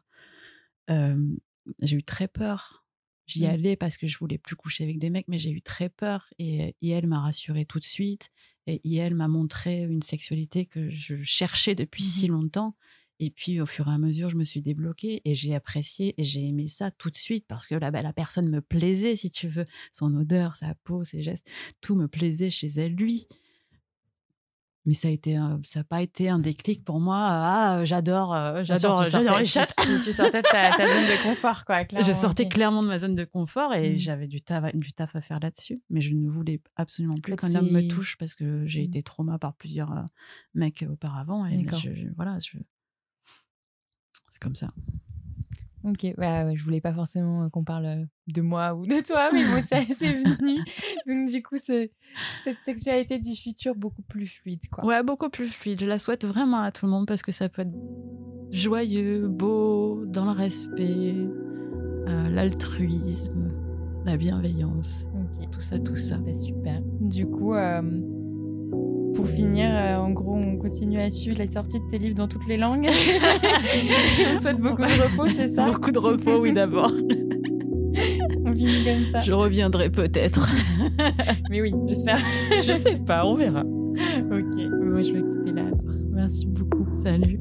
[0.89, 2.85] j'ai eu très peur.
[3.26, 3.51] J'y mmh.
[3.51, 6.28] allais parce que je voulais plus coucher avec des mecs, mais j'ai eu très peur.
[6.39, 8.31] Et, et elle m'a rassurée tout de suite.
[8.66, 12.76] Et, et elle m'a montré une sexualité que je cherchais depuis si mmh longtemps.
[13.23, 16.25] Et puis, au fur et à mesure, je me suis débloquée et j'ai apprécié et
[16.25, 19.47] j'ai aimé ça tout de suite parce que la, la personne me plaisait, si tu
[19.47, 19.66] veux.
[19.93, 21.47] Son odeur, sa peau, ses gestes,
[21.83, 23.27] tout me plaisait chez elle, lui.
[24.87, 27.18] Mais ça a été, ça n'a pas été un déclic pour moi.
[27.21, 29.66] Ah, j'adore, euh, j'adore, j'adore les chats.
[29.66, 31.85] Tu, sortais de ta, zone de confort, quoi.
[31.85, 33.99] Clairement, je sortais clairement de ma zone de confort et mmh.
[33.99, 35.83] j'avais du taf, du taf à faire là-dessus.
[35.91, 38.87] Mais je ne voulais absolument plus qu'un homme me touche parce que j'ai mmh.
[38.87, 40.03] été trauma par plusieurs euh,
[40.55, 41.45] mecs auparavant.
[41.45, 42.57] Et je, voilà, je,
[44.41, 44.68] c'est comme ça.
[45.82, 49.30] Ok, ouais, je voulais pas forcément euh, qu'on parle euh, de moi ou de toi,
[49.32, 50.59] mais moi, c'est venu.
[51.07, 54.84] Donc, du coup, cette sexualité du futur beaucoup plus fluide, quoi.
[54.84, 55.80] Ouais, beaucoup plus fluide.
[55.80, 57.72] Je la souhaite vraiment à tout le monde parce que ça peut être
[58.51, 63.51] joyeux, beau, dans le respect, euh, l'altruisme,
[64.05, 65.07] la bienveillance.
[65.51, 66.18] Tout ça, tout ça.
[66.18, 66.80] Bah, super.
[67.01, 67.55] Du coup,
[69.15, 72.29] pour finir, euh, en gros, on continue à suivre la sortie de tes livres dans
[72.29, 72.89] toutes les langues.
[74.35, 75.71] on souhaite beaucoup de repos, c'est ça?
[75.71, 76.93] Beaucoup de repos, oui, d'abord.
[78.45, 79.19] on finit comme ça.
[79.19, 80.49] Je reviendrai peut-être.
[81.51, 82.19] Mais oui, j'espère.
[82.63, 83.63] je sais pas, on verra.
[83.63, 85.81] Ok, moi je vais écouter là alors.
[86.13, 86.87] Merci beaucoup.
[87.03, 87.41] Salut.